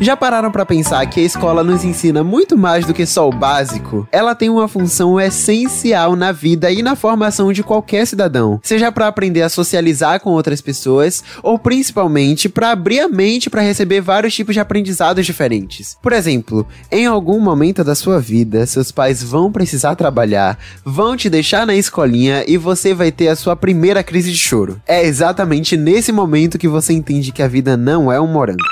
Já 0.00 0.16
pararam 0.16 0.52
para 0.52 0.64
pensar 0.64 1.04
que 1.06 1.18
a 1.18 1.24
escola 1.24 1.64
nos 1.64 1.82
ensina 1.82 2.22
muito 2.22 2.56
mais 2.56 2.86
do 2.86 2.94
que 2.94 3.04
só 3.04 3.28
o 3.28 3.32
básico? 3.32 4.06
Ela 4.12 4.32
tem 4.32 4.48
uma 4.48 4.68
função 4.68 5.20
essencial 5.20 6.14
na 6.14 6.30
vida 6.30 6.70
e 6.70 6.84
na 6.84 6.94
formação 6.94 7.52
de 7.52 7.64
qualquer 7.64 8.06
cidadão, 8.06 8.60
seja 8.62 8.92
para 8.92 9.08
aprender 9.08 9.42
a 9.42 9.48
socializar 9.48 10.20
com 10.20 10.30
outras 10.30 10.60
pessoas 10.60 11.24
ou 11.42 11.58
principalmente 11.58 12.48
para 12.48 12.70
abrir 12.70 13.00
a 13.00 13.08
mente 13.08 13.50
para 13.50 13.60
receber 13.60 14.00
vários 14.00 14.32
tipos 14.32 14.54
de 14.54 14.60
aprendizados 14.60 15.26
diferentes. 15.26 15.98
Por 16.00 16.12
exemplo, 16.12 16.64
em 16.92 17.04
algum 17.06 17.40
momento 17.40 17.82
da 17.82 17.96
sua 17.96 18.20
vida, 18.20 18.66
seus 18.66 18.92
pais 18.92 19.20
vão 19.20 19.50
precisar 19.50 19.96
trabalhar, 19.96 20.56
vão 20.84 21.16
te 21.16 21.28
deixar 21.28 21.66
na 21.66 21.74
escolinha 21.74 22.44
e 22.46 22.56
você 22.56 22.94
vai 22.94 23.10
ter 23.10 23.26
a 23.26 23.36
sua 23.36 23.56
primeira 23.56 24.04
crise 24.04 24.30
de 24.30 24.38
choro. 24.38 24.80
É 24.86 25.04
exatamente 25.04 25.76
nesse 25.76 26.12
momento 26.12 26.56
que 26.56 26.68
você 26.68 26.92
entende 26.92 27.32
que 27.32 27.42
a 27.42 27.48
vida 27.48 27.76
não 27.76 28.12
é 28.12 28.20
um 28.20 28.28
morango. 28.28 28.62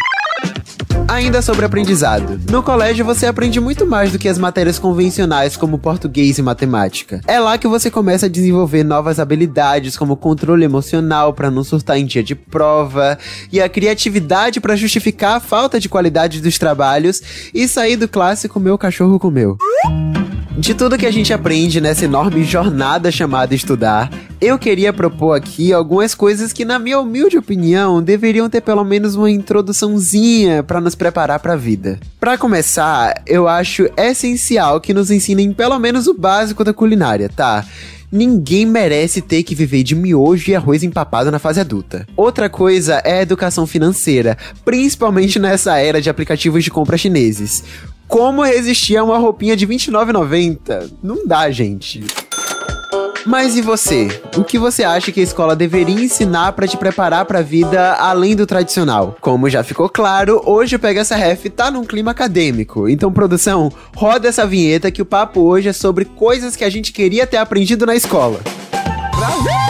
Ainda 1.08 1.40
sobre 1.40 1.64
aprendizado. 1.64 2.40
No 2.50 2.62
colégio 2.62 3.04
você 3.04 3.26
aprende 3.26 3.60
muito 3.60 3.86
mais 3.86 4.10
do 4.10 4.18
que 4.18 4.28
as 4.28 4.38
matérias 4.38 4.78
convencionais 4.78 5.56
como 5.56 5.78
português 5.78 6.36
e 6.36 6.42
matemática. 6.42 7.20
É 7.28 7.38
lá 7.38 7.56
que 7.56 7.68
você 7.68 7.90
começa 7.90 8.26
a 8.26 8.28
desenvolver 8.28 8.82
novas 8.82 9.20
habilidades 9.20 9.96
como 9.96 10.16
controle 10.16 10.64
emocional 10.64 11.32
para 11.32 11.50
não 11.50 11.62
surtar 11.62 11.96
em 11.96 12.04
dia 12.04 12.24
de 12.24 12.34
prova 12.34 13.16
e 13.52 13.60
a 13.60 13.68
criatividade 13.68 14.60
para 14.60 14.74
justificar 14.74 15.36
a 15.36 15.40
falta 15.40 15.78
de 15.78 15.88
qualidade 15.88 16.40
dos 16.40 16.58
trabalhos 16.58 17.22
e 17.54 17.68
sair 17.68 17.96
do 17.96 18.08
clássico 18.08 18.58
meu 18.58 18.76
cachorro 18.76 19.18
comeu. 19.18 19.56
De 20.58 20.74
tudo 20.74 20.96
que 20.96 21.04
a 21.04 21.10
gente 21.10 21.34
aprende 21.34 21.82
nessa 21.82 22.06
enorme 22.06 22.42
jornada 22.42 23.12
chamada 23.12 23.54
estudar, 23.54 24.10
eu 24.40 24.58
queria 24.58 24.90
propor 24.90 25.34
aqui 25.34 25.70
algumas 25.70 26.14
coisas 26.14 26.50
que, 26.50 26.64
na 26.64 26.78
minha 26.78 26.98
humilde 26.98 27.36
opinião, 27.36 28.02
deveriam 28.02 28.48
ter 28.48 28.62
pelo 28.62 28.82
menos 28.82 29.16
uma 29.16 29.30
introduçãozinha 29.30 30.62
para 30.62 30.80
nos 30.80 30.94
preparar 30.94 31.40
para 31.40 31.52
a 31.52 31.56
vida. 31.56 32.00
Para 32.18 32.38
começar, 32.38 33.22
eu 33.26 33.46
acho 33.46 33.86
essencial 33.98 34.80
que 34.80 34.94
nos 34.94 35.10
ensinem 35.10 35.52
pelo 35.52 35.78
menos 35.78 36.06
o 36.06 36.14
básico 36.14 36.64
da 36.64 36.72
culinária, 36.72 37.28
tá? 37.28 37.62
Ninguém 38.10 38.64
merece 38.64 39.20
ter 39.20 39.42
que 39.42 39.54
viver 39.54 39.82
de 39.82 39.94
miojo 39.94 40.50
e 40.50 40.54
arroz 40.54 40.82
empapado 40.82 41.30
na 41.30 41.38
fase 41.38 41.60
adulta. 41.60 42.06
Outra 42.16 42.48
coisa 42.48 43.02
é 43.04 43.18
a 43.18 43.22
educação 43.22 43.66
financeira, 43.66 44.38
principalmente 44.64 45.38
nessa 45.38 45.76
era 45.76 46.00
de 46.00 46.08
aplicativos 46.08 46.64
de 46.64 46.70
compra 46.70 46.96
chineses. 46.96 47.62
Como 48.08 48.42
resistir 48.42 48.96
a 48.96 49.04
uma 49.04 49.18
roupinha 49.18 49.56
de 49.56 49.66
R$29,90? 49.66 50.92
Não 51.02 51.26
dá, 51.26 51.50
gente. 51.50 52.04
Mas 53.26 53.56
e 53.56 53.60
você? 53.60 54.22
O 54.36 54.44
que 54.44 54.56
você 54.56 54.84
acha 54.84 55.10
que 55.10 55.18
a 55.18 55.22
escola 55.22 55.56
deveria 55.56 56.04
ensinar 56.04 56.52
para 56.52 56.68
te 56.68 56.76
preparar 56.76 57.24
para 57.24 57.40
a 57.40 57.42
vida 57.42 57.94
além 57.94 58.36
do 58.36 58.46
tradicional? 58.46 59.16
Como 59.20 59.50
já 59.50 59.64
ficou 59.64 59.88
claro, 59.88 60.40
hoje 60.46 60.76
o 60.76 60.78
Pega 60.78 61.00
essa 61.00 61.16
Ref 61.16 61.46
tá 61.46 61.68
num 61.68 61.84
clima 61.84 62.12
acadêmico. 62.12 62.88
Então, 62.88 63.12
produção, 63.12 63.72
roda 63.96 64.28
essa 64.28 64.46
vinheta 64.46 64.92
que 64.92 65.02
o 65.02 65.06
papo 65.06 65.40
hoje 65.40 65.68
é 65.68 65.72
sobre 65.72 66.04
coisas 66.04 66.54
que 66.54 66.62
a 66.62 66.70
gente 66.70 66.92
queria 66.92 67.26
ter 67.26 67.38
aprendido 67.38 67.84
na 67.84 67.96
escola. 67.96 68.38
Brasil! 69.16 69.66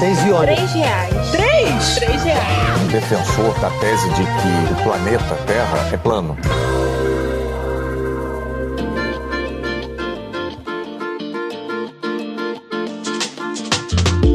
Seis 0.00 0.18
Três 0.18 0.72
reais. 0.72 1.30
Três? 1.30 1.94
Três 1.94 2.22
reais. 2.24 2.82
Um 2.82 2.88
defensor 2.88 3.58
da 3.60 3.70
tese 3.78 4.08
de 4.10 4.24
que 4.24 4.72
o 4.72 4.82
planeta 4.82 5.34
Terra 5.46 5.88
é 5.92 5.96
plano. 5.96 6.36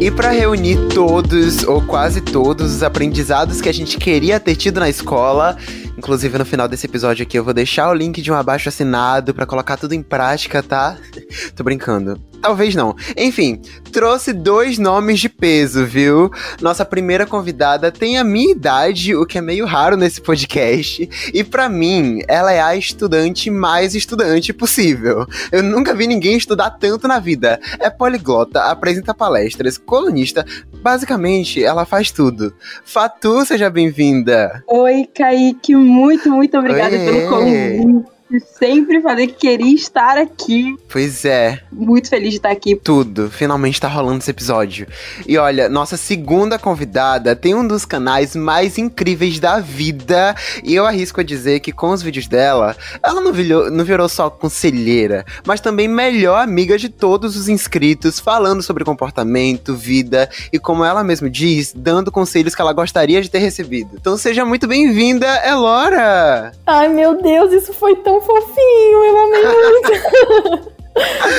E 0.02 0.10
para 0.10 0.32
reunir 0.32 0.88
todos 0.92 1.62
ou 1.62 1.80
quase 1.80 2.22
todos 2.22 2.74
os 2.74 2.82
aprendizados 2.82 3.62
que 3.62 3.70
a 3.70 3.72
gente 3.72 4.00
queria 4.00 4.40
ter 4.40 4.56
tido 4.56 4.80
na 4.80 4.90
escola, 4.90 5.56
inclusive 6.02 6.36
no 6.36 6.44
final 6.44 6.68
desse 6.68 6.88
episódio 6.88 7.22
aqui 7.22 7.38
eu 7.38 7.44
vou 7.44 7.54
deixar 7.54 7.88
o 7.88 7.94
link 7.94 8.24
de 8.24 8.32
um 8.32 8.36
abaixo 8.36 8.68
assinado 8.68 9.36
para 9.36 9.46
colocar 9.46 9.78
tudo 9.78 9.94
em 9.94 10.02
prática, 10.02 10.64
tá? 10.64 10.98
Tô 11.56 11.64
brincando. 11.64 12.20
Talvez 12.42 12.74
não. 12.74 12.96
Enfim, 13.16 13.62
trouxe 13.92 14.34
dois 14.34 14.80
nomes 14.80 15.20
de 15.20 15.30
peso, 15.30 15.86
viu? 15.86 16.32
Nossa 16.60 16.84
primeira 16.84 17.24
convidada 17.24 17.92
tem 17.92 18.18
a 18.18 18.24
minha 18.24 18.52
idade, 18.52 19.16
o 19.16 19.28
que 19.28 19.38
é 19.38 19.42
meio 19.42 19.64
raro 19.68 19.96
nesse 19.96 20.20
podcast. 20.20 21.08
E 21.32 21.44
para 21.44 21.70
mim, 21.70 22.22
ela 22.28 22.52
é 22.52 22.60
a 22.60 22.76
estudante 22.76 23.52
mais 23.52 23.94
estudante 23.94 24.52
possível. 24.52 25.28
Eu 25.52 25.62
nunca 25.62 25.94
vi 25.94 26.08
ninguém 26.08 26.36
estudar 26.36 26.72
tanto 26.72 27.08
na 27.08 27.20
vida. 27.20 27.60
É 27.80 27.92
poliglota, 27.92 28.64
apresenta 28.64 29.14
palestras, 29.14 29.78
colunista. 29.78 30.44
Basicamente, 30.82 31.64
ela 31.64 31.86
faz 31.86 32.10
tudo. 32.10 32.56
Fatu, 32.84 33.46
seja 33.46 33.70
bem-vinda. 33.70 34.64
Oi, 34.68 35.08
Kaique. 35.14 35.76
Muito, 35.92 36.32
muito 36.32 36.58
obrigada 36.58 36.98
pelo 36.98 37.30
convite. 37.30 38.21
Sempre 38.40 39.02
falei 39.02 39.28
que 39.28 39.34
queria 39.34 39.76
estar 39.76 40.18
aqui. 40.18 40.76
Pois 40.90 41.26
é. 41.26 41.60
Muito 41.72 42.10
feliz 42.10 42.32
de 42.32 42.36
estar 42.38 42.52
aqui. 42.52 42.76
Tudo, 42.76 43.30
finalmente 43.30 43.80
tá 43.80 43.88
rolando 43.88 44.20
esse 44.20 44.32
episódio. 44.32 44.88
E 45.28 45.38
olha, 45.38 45.68
nossa 45.68 45.98
segunda 45.98 46.58
convidada 46.58 47.36
tem 47.36 47.54
um 47.56 47.68
dos 47.68 47.86
canais 47.86 48.36
mais 48.36 48.78
incríveis 48.78 49.40
da 49.40 49.60
vida. 49.60 50.36
E 50.64 50.74
eu 50.74 50.86
arrisco 50.86 51.20
a 51.22 51.24
dizer 51.24 51.60
que 51.60 51.72
com 51.72 51.92
os 51.92 52.02
vídeos 52.02 52.28
dela, 52.28 52.76
ela 53.04 53.22
não 53.22 53.34
virou, 53.34 53.70
não 53.70 53.84
virou 53.84 54.08
só 54.08 54.30
conselheira, 54.30 55.26
mas 55.46 55.60
também 55.60 55.88
melhor 55.88 56.42
amiga 56.42 56.78
de 56.78 56.90
todos 56.90 57.36
os 57.36 57.50
inscritos, 57.50 58.20
falando 58.20 58.62
sobre 58.62 58.86
comportamento, 58.86 59.76
vida 59.76 60.30
e, 60.52 60.60
como 60.60 60.84
ela 60.86 61.04
mesma 61.04 61.30
diz, 61.30 61.74
dando 61.76 62.12
conselhos 62.12 62.56
que 62.56 62.62
ela 62.62 62.74
gostaria 62.74 63.22
de 63.22 63.30
ter 63.30 63.40
recebido. 63.40 63.98
Então 64.00 64.18
seja 64.18 64.46
muito 64.46 64.68
bem-vinda, 64.68 65.28
Elora! 65.48 66.52
Ai, 66.66 66.88
meu 66.90 67.22
Deus, 67.22 67.52
isso 67.52 67.74
foi 67.74 67.96
tão 67.98 68.21
fofinho, 68.22 69.04
eu 69.04 69.18
amei 69.18 69.44
muito. 69.44 70.72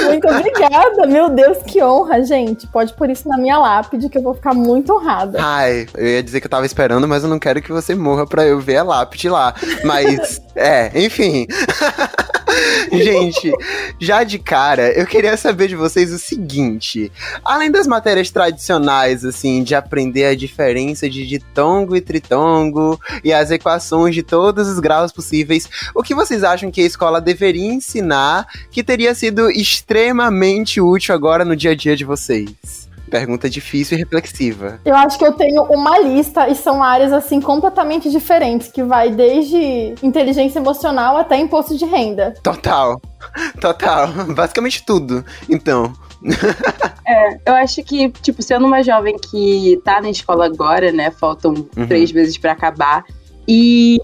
muito 0.06 0.28
obrigada, 0.28 1.06
meu 1.06 1.28
Deus, 1.28 1.58
que 1.66 1.82
honra, 1.82 2.22
gente. 2.24 2.66
Pode 2.66 2.92
pôr 2.94 3.10
isso 3.10 3.28
na 3.28 3.36
minha 3.36 3.58
lápide 3.58 4.08
que 4.08 4.18
eu 4.18 4.22
vou 4.22 4.34
ficar 4.34 4.54
muito 4.54 4.92
honrada. 4.94 5.38
Ai, 5.40 5.86
eu 5.94 6.06
ia 6.06 6.22
dizer 6.22 6.40
que 6.40 6.46
eu 6.46 6.50
tava 6.50 6.66
esperando, 6.66 7.06
mas 7.06 7.22
eu 7.22 7.28
não 7.28 7.38
quero 7.38 7.60
que 7.60 7.72
você 7.72 7.94
morra 7.94 8.26
pra 8.26 8.44
eu 8.44 8.60
ver 8.60 8.78
a 8.78 8.82
lápide 8.82 9.28
lá. 9.28 9.54
Mas, 9.84 10.40
é, 10.56 10.90
enfim. 10.94 11.46
Gente, 12.92 13.52
já 13.98 14.24
de 14.24 14.38
cara, 14.38 14.92
eu 14.92 15.06
queria 15.06 15.36
saber 15.36 15.69
de 15.69 15.76
vocês 15.76 16.12
o 16.12 16.19
seguinte: 16.19 17.10
além 17.44 17.70
das 17.70 17.86
matérias 17.86 18.30
tradicionais, 18.30 19.24
assim, 19.24 19.62
de 19.62 19.74
aprender 19.74 20.26
a 20.26 20.34
diferença 20.34 21.08
de 21.08 21.26
ditongo 21.26 21.96
e 21.96 22.00
tritongo 22.00 23.00
e 23.24 23.32
as 23.32 23.50
equações 23.50 24.14
de 24.14 24.22
todos 24.22 24.69
os 24.69 24.78
graus 24.78 25.12
possíveis, 25.12 25.69
o 25.94 26.02
que 26.02 26.14
vocês 26.14 26.44
acham 26.44 26.70
que 26.70 26.80
a 26.80 26.86
escola 26.86 27.20
deveria 27.20 27.72
ensinar 27.72 28.46
que 28.70 28.82
teria 28.82 29.14
sido 29.14 29.41
extremamente 29.50 30.80
útil 30.80 31.14
agora 31.14 31.44
no 31.44 31.54
dia 31.56 31.72
a 31.72 31.75
dia 31.75 31.97
de 31.97 32.04
vocês? 32.04 32.50
Pergunta 33.10 33.50
difícil 33.50 33.97
e 33.98 34.00
reflexiva. 34.00 34.80
Eu 34.86 34.97
acho 34.97 35.19
que 35.19 35.25
eu 35.26 35.34
tenho 35.34 35.62
uma 35.64 35.98
lista 35.98 36.48
e 36.48 36.54
são 36.54 36.82
áreas 36.82 37.12
assim 37.12 37.42
completamente 37.42 38.10
diferentes, 38.10 38.69
que 38.69 38.82
vai 38.82 39.10
desde 39.10 39.94
inteligência 40.02 40.58
emocional 40.58 41.19
até 41.19 41.36
imposto 41.36 41.76
de 41.76 41.84
renda. 41.84 42.32
Total. 42.42 42.98
Total. 43.60 44.08
Basicamente 44.34 44.84
tudo. 44.84 45.25
Então. 45.48 45.92
É, 47.04 47.36
eu 47.50 47.54
acho 47.56 47.82
que, 47.82 48.08
tipo, 48.22 48.41
sendo 48.42 48.64
uma 48.64 48.81
jovem 48.82 49.16
que 49.19 49.78
tá 49.84 50.00
na 50.00 50.08
escola 50.08 50.47
agora, 50.47 50.92
né? 50.92 51.10
Faltam 51.10 51.52
Uhum. 51.76 51.86
três 51.86 52.12
meses 52.12 52.38
pra 52.38 52.52
acabar. 52.52 53.04
E 53.47 53.98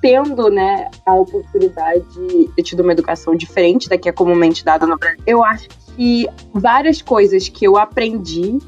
tendo, 0.00 0.48
né, 0.48 0.88
a 1.04 1.14
oportunidade 1.14 2.04
de 2.14 2.48
ter 2.54 2.62
tido 2.62 2.80
uma 2.80 2.92
educação 2.92 3.34
diferente 3.34 3.88
da 3.88 3.98
que 3.98 4.08
é 4.08 4.12
comumente 4.12 4.64
dada 4.64 4.86
no 4.86 4.96
Brasil, 4.96 5.20
eu 5.26 5.44
acho 5.44 5.68
que 5.96 6.26
várias 6.54 7.02
coisas 7.02 7.48
que 7.48 7.66
eu 7.66 7.76
aprendi, 7.76 8.58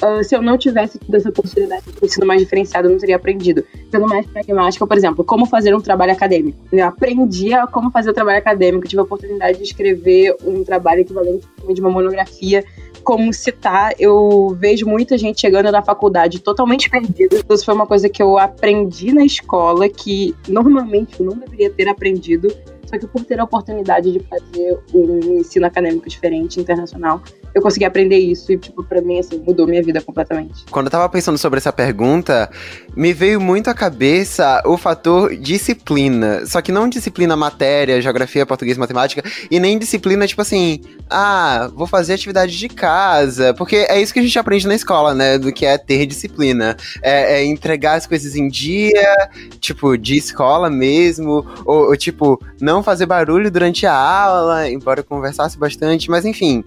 ah, 0.00 0.22
se 0.22 0.34
eu 0.34 0.40
não 0.40 0.56
tivesse 0.56 0.98
tido 0.98 1.14
essa 1.14 1.28
oportunidade 1.28 1.84
de 1.86 2.04
ensino 2.04 2.26
mais 2.26 2.40
diferenciado, 2.40 2.86
eu 2.86 2.92
não 2.92 2.98
teria 2.98 3.16
aprendido. 3.16 3.64
Sendo 3.90 4.06
mais 4.06 4.26
pragmática, 4.26 4.86
por 4.86 4.96
exemplo, 4.96 5.24
como 5.24 5.44
fazer 5.44 5.74
um 5.74 5.80
trabalho 5.80 6.12
acadêmico. 6.12 6.58
Eu 6.70 6.86
aprendi 6.86 7.52
a 7.52 7.66
como 7.66 7.90
fazer 7.90 8.10
o 8.10 8.14
trabalho 8.14 8.38
acadêmico, 8.38 8.86
tive 8.86 9.00
a 9.00 9.04
oportunidade 9.04 9.58
de 9.58 9.64
escrever 9.64 10.36
um 10.44 10.62
trabalho 10.62 11.00
equivalente 11.00 11.46
de 11.68 11.80
uma 11.80 11.90
monografia 11.90 12.64
como 13.08 13.32
citar, 13.32 13.94
eu 13.98 14.54
vejo 14.60 14.86
muita 14.86 15.16
gente 15.16 15.40
chegando 15.40 15.72
na 15.72 15.80
faculdade 15.80 16.40
totalmente 16.40 16.90
perdida. 16.90 17.42
Isso 17.50 17.64
foi 17.64 17.72
uma 17.72 17.86
coisa 17.86 18.06
que 18.06 18.22
eu 18.22 18.36
aprendi 18.36 19.14
na 19.14 19.24
escola 19.24 19.88
que 19.88 20.34
normalmente 20.46 21.18
eu 21.18 21.24
não 21.24 21.38
deveria 21.38 21.70
ter 21.70 21.88
aprendido. 21.88 22.54
Só 22.88 22.98
que 22.98 23.06
por 23.06 23.24
ter 23.24 23.38
a 23.38 23.44
oportunidade 23.44 24.10
de 24.10 24.20
fazer 24.20 24.78
um 24.94 25.38
ensino 25.38 25.66
acadêmico 25.66 26.08
diferente, 26.08 26.58
internacional, 26.58 27.22
eu 27.54 27.62
consegui 27.62 27.84
aprender 27.84 28.18
isso. 28.18 28.52
E, 28.52 28.58
tipo, 28.58 28.82
pra 28.84 29.00
mim, 29.00 29.18
assim, 29.18 29.38
mudou 29.38 29.66
minha 29.66 29.82
vida 29.82 30.00
completamente. 30.00 30.64
Quando 30.70 30.86
eu 30.86 30.90
tava 30.90 31.08
pensando 31.08 31.36
sobre 31.36 31.58
essa 31.58 31.72
pergunta, 31.72 32.50
me 32.96 33.12
veio 33.12 33.40
muito 33.40 33.68
à 33.68 33.74
cabeça 33.74 34.62
o 34.64 34.76
fator 34.76 35.36
disciplina. 35.36 36.46
Só 36.46 36.62
que 36.62 36.72
não 36.72 36.88
disciplina 36.88 37.36
matéria, 37.36 38.00
geografia, 38.00 38.46
português, 38.46 38.78
matemática, 38.78 39.22
e 39.50 39.60
nem 39.60 39.78
disciplina, 39.78 40.26
tipo 40.26 40.40
assim, 40.40 40.80
ah, 41.10 41.70
vou 41.74 41.86
fazer 41.86 42.14
atividade 42.14 42.56
de 42.56 42.68
casa. 42.68 43.52
Porque 43.54 43.76
é 43.76 44.00
isso 44.00 44.12
que 44.12 44.20
a 44.20 44.22
gente 44.22 44.38
aprende 44.38 44.66
na 44.66 44.74
escola, 44.74 45.14
né? 45.14 45.38
Do 45.38 45.52
que 45.52 45.66
é 45.66 45.76
ter 45.76 46.06
disciplina. 46.06 46.76
É, 47.02 47.40
é 47.40 47.44
entregar 47.44 47.94
as 47.94 48.06
coisas 48.06 48.34
em 48.36 48.48
dia, 48.48 49.28
tipo, 49.60 49.96
de 49.96 50.16
escola 50.16 50.70
mesmo, 50.70 51.46
ou, 51.64 51.88
ou, 51.88 51.96
tipo, 51.96 52.40
não 52.60 52.77
fazer 52.82 53.06
barulho 53.06 53.50
durante 53.50 53.86
a 53.86 53.94
aula, 53.94 54.68
embora 54.68 55.00
eu 55.00 55.04
conversasse 55.04 55.58
bastante, 55.58 56.10
mas 56.10 56.24
enfim. 56.24 56.64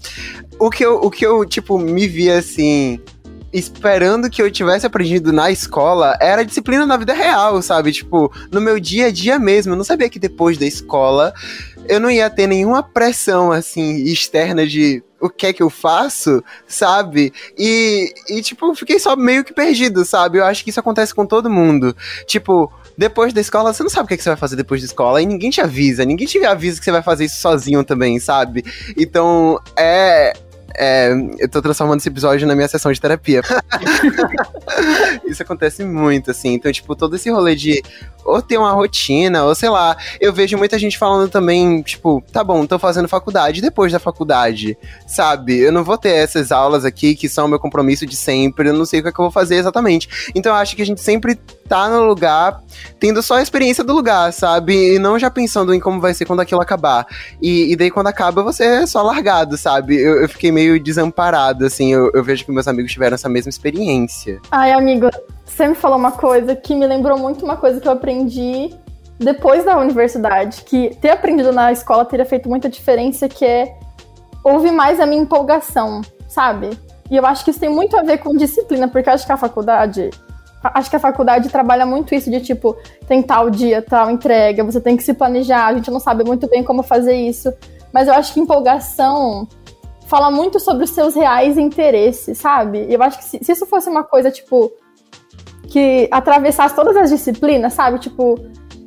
O 0.60 0.70
que 0.70 0.86
eu, 0.86 0.96
o 0.96 1.10
que 1.10 1.26
eu 1.26 1.46
tipo, 1.46 1.78
me 1.78 2.08
via 2.08 2.38
assim 2.38 3.00
esperando 3.54 4.30
que 4.30 4.42
eu 4.42 4.50
tivesse 4.50 4.86
aprendido 4.86 5.34
na 5.34 5.52
escola 5.52 6.18
era 6.22 6.46
disciplina 6.46 6.86
na 6.86 6.98
vida 6.98 7.14
real, 7.14 7.62
sabe? 7.62 7.92
Tipo, 7.92 8.32
no 8.50 8.62
meu 8.62 8.80
dia 8.80 9.08
a 9.08 9.12
dia 9.12 9.38
mesmo. 9.38 9.74
Eu 9.74 9.78
não 9.78 9.84
sabia 9.84 10.10
que 10.10 10.20
depois 10.20 10.58
da 10.58 10.66
escola 10.66 11.34
eu 11.88 12.00
não 12.00 12.10
ia 12.10 12.30
ter 12.30 12.48
nenhuma 12.48 12.82
pressão, 12.82 13.52
assim, 13.52 14.04
externa 14.04 14.66
de 14.66 15.04
o 15.22 15.30
que 15.30 15.48
é 15.48 15.54
que 15.54 15.62
eu 15.62 15.70
faço, 15.70 16.44
sabe? 16.68 17.32
E, 17.58 18.14
e, 18.28 18.42
tipo, 18.42 18.74
fiquei 18.76 19.00
só 19.00 19.16
meio 19.16 19.44
que 19.44 19.54
perdido, 19.54 20.04
sabe? 20.04 20.40
Eu 20.40 20.46
acho 20.46 20.64
que 20.64 20.72
isso 20.72 20.80
acontece 20.80 21.14
com 21.14 21.26
todo 21.26 21.50
mundo. 21.50 21.96
Tipo, 22.26 22.72
depois 22.98 23.32
da 23.32 23.40
escola, 23.40 23.74
você 23.74 23.84
não 23.84 23.90
sabe 23.90 24.06
o 24.06 24.08
que, 24.08 24.16
é 24.16 24.18
que 24.18 24.24
você 24.24 24.30
vai 24.30 24.38
fazer 24.38 24.56
depois 24.56 24.82
da 24.82 24.86
escola 24.86 25.22
e 25.22 25.26
ninguém 25.26 25.50
te 25.50 25.62
avisa, 25.62 26.04
ninguém 26.04 26.28
te 26.28 26.44
avisa 26.44 26.80
que 26.80 26.86
você 26.86 26.92
vai 26.92 27.04
fazer 27.04 27.26
isso 27.26 27.40
sozinho 27.40 27.84
também, 27.84 28.20
sabe? 28.20 28.66
Então, 28.98 29.60
é, 29.78 30.34
é, 30.76 31.12
eu 31.40 31.50
tô 31.50 31.62
transformando 31.62 32.00
esse 32.00 32.10
episódio 32.10 32.48
na 32.48 32.56
minha 32.56 32.68
sessão 32.68 32.92
de 32.92 33.00
terapia. 33.00 33.42
Isso 35.26 35.44
acontece 35.44 35.84
muito, 35.84 36.32
assim. 36.32 36.54
Então, 36.54 36.72
tipo, 36.72 36.96
todo 36.96 37.16
esse 37.16 37.30
rolê 37.30 37.56
de 37.56 37.82
ou 38.24 38.42
ter 38.42 38.58
uma 38.58 38.72
rotina, 38.72 39.44
ou 39.44 39.56
sei 39.56 39.70
lá. 39.70 39.98
Eu 40.20 40.34
vejo 40.34 40.58
muita 40.58 40.78
gente 40.78 40.98
falando 40.98 41.30
também, 41.30 41.82
tipo, 41.82 42.24
tá 42.32 42.44
bom, 42.44 42.66
tô 42.66 42.78
fazendo 42.78 43.08
faculdade 43.08 43.62
depois 43.62 43.92
da 43.92 44.00
faculdade, 44.00 44.78
sabe? 45.08 45.58
Eu 45.58 45.72
não 45.72 45.84
vou 45.84 45.98
ter 45.98 46.12
essas 46.12 46.52
aulas 46.52 46.86
aqui 46.86 47.16
que 47.16 47.28
são 47.28 47.48
meu 47.48 47.60
compromisso 47.60 48.06
de 48.06 48.16
sempre, 48.16 48.70
eu 48.70 48.74
não 48.74 48.86
sei 48.86 49.00
o 49.00 49.04
que, 49.04 49.10
é 49.10 49.12
que 49.12 49.20
eu 49.20 49.26
vou 49.26 49.32
fazer 49.32 49.56
exatamente. 49.56 50.32
Então, 50.36 50.52
eu 50.52 50.58
acho 50.58 50.76
que 50.76 50.82
a 50.82 50.86
gente 50.86 51.02
sempre 51.02 51.40
tá 51.72 51.88
no 51.88 52.04
lugar 52.04 52.62
tendo 53.00 53.24
só 53.24 53.36
a 53.36 53.42
experiência 53.42 53.82
do 53.82 53.94
lugar, 53.94 54.34
sabe? 54.34 54.96
E 54.96 55.00
não 55.00 55.18
já 55.18 55.32
pensando 55.32 55.74
em 55.74 55.80
como 55.80 56.02
vai 56.02 56.14
ser 56.14 56.26
quando 56.26 56.42
aquilo 56.42 56.60
acabar. 56.60 57.08
E, 57.42 57.72
e 57.72 57.76
daí, 57.78 57.90
quando 57.90 58.08
acaba, 58.08 58.44
você 58.44 58.66
é 58.66 58.86
só 58.86 59.02
largado, 59.02 59.56
sabe? 59.56 59.96
Eu, 59.96 60.22
eu 60.22 60.28
fiquei 60.28 60.52
meio 60.52 60.78
desamparado, 60.84 61.66
assim. 61.66 61.94
Eu, 61.94 62.12
eu 62.14 62.22
vejo 62.24 62.44
que 62.44 62.52
meus 62.52 62.68
amigos 62.68 62.92
tiveram 62.92 63.16
essa 63.16 63.30
mesma 63.30 63.50
experiência. 63.50 64.42
Ai, 64.52 64.74
amigo, 64.74 65.10
você 65.46 65.66
me 65.66 65.76
falou 65.76 65.98
uma 65.98 66.12
coisa 66.12 66.56
que 66.58 66.76
me 66.76 66.86
lembrou 66.86 67.18
muito 67.18 67.46
uma 67.46 67.56
coisa 67.56 67.80
que 67.80 67.88
eu 67.88 67.94
aprendi 67.94 68.76
depois 69.18 69.64
da 69.64 69.78
universidade, 69.80 70.64
que 70.64 70.98
ter 71.00 71.12
aprendido 71.12 71.54
na 71.54 71.72
escola 71.72 72.04
teria 72.04 72.26
feito 72.26 72.50
muita 72.50 72.68
diferença, 72.68 73.30
que 73.30 73.46
é 73.46 73.74
ouvir 74.44 74.72
mais 74.72 75.00
a 75.00 75.06
minha 75.06 75.22
empolgação, 75.22 76.02
sabe? 76.28 76.72
E 77.10 77.16
eu 77.16 77.26
acho 77.26 77.46
que 77.46 77.52
isso 77.52 77.60
tem 77.60 77.70
muito 77.70 77.98
a 77.98 78.04
ver 78.04 78.18
com 78.18 78.36
disciplina, 78.36 78.88
porque 78.88 79.08
eu 79.08 79.14
acho 79.14 79.26
que 79.26 79.32
a 79.32 79.38
faculdade. 79.38 80.10
Acho 80.64 80.90
que 80.90 80.96
a 80.96 81.00
faculdade 81.00 81.50
trabalha 81.50 81.86
muito 81.86 82.14
isso 82.14 82.30
de 82.30 82.40
tipo, 82.40 82.78
tem 83.08 83.22
tal 83.22 83.50
dia, 83.50 83.82
tal 83.82 84.12
entrega, 84.12 84.64
você 84.64 84.80
tem 84.80 84.96
que 84.96 85.04
se 85.04 85.14
planejar, 85.14 85.68
a 85.68 85.74
gente 85.74 85.90
não 85.90 86.00
sabe 86.00 86.24
muito 86.24 86.48
bem 86.48 86.64
como 86.64 86.84
fazer 86.84 87.16
isso. 87.16 87.52
Mas 87.92 88.08
eu 88.08 88.14
acho 88.14 88.34
que 88.34 88.40
empolgação 88.40 89.48
fala 90.06 90.30
muito 90.30 90.60
sobre 90.60 90.84
os 90.84 90.90
seus 90.92 91.16
reais 91.16 91.58
interesses, 91.58 92.38
sabe? 92.38 92.86
Eu 92.90 93.02
acho 93.02 93.18
que 93.18 93.24
se, 93.24 93.40
se 93.42 93.52
isso 93.52 93.66
fosse 93.66 93.90
uma 93.90 94.04
coisa, 94.04 94.30
tipo, 94.30 94.72
que 95.70 96.08
atravessasse 96.12 96.76
todas 96.76 96.96
as 96.98 97.10
disciplinas, 97.10 97.74
sabe? 97.74 97.98
Tipo, 97.98 98.38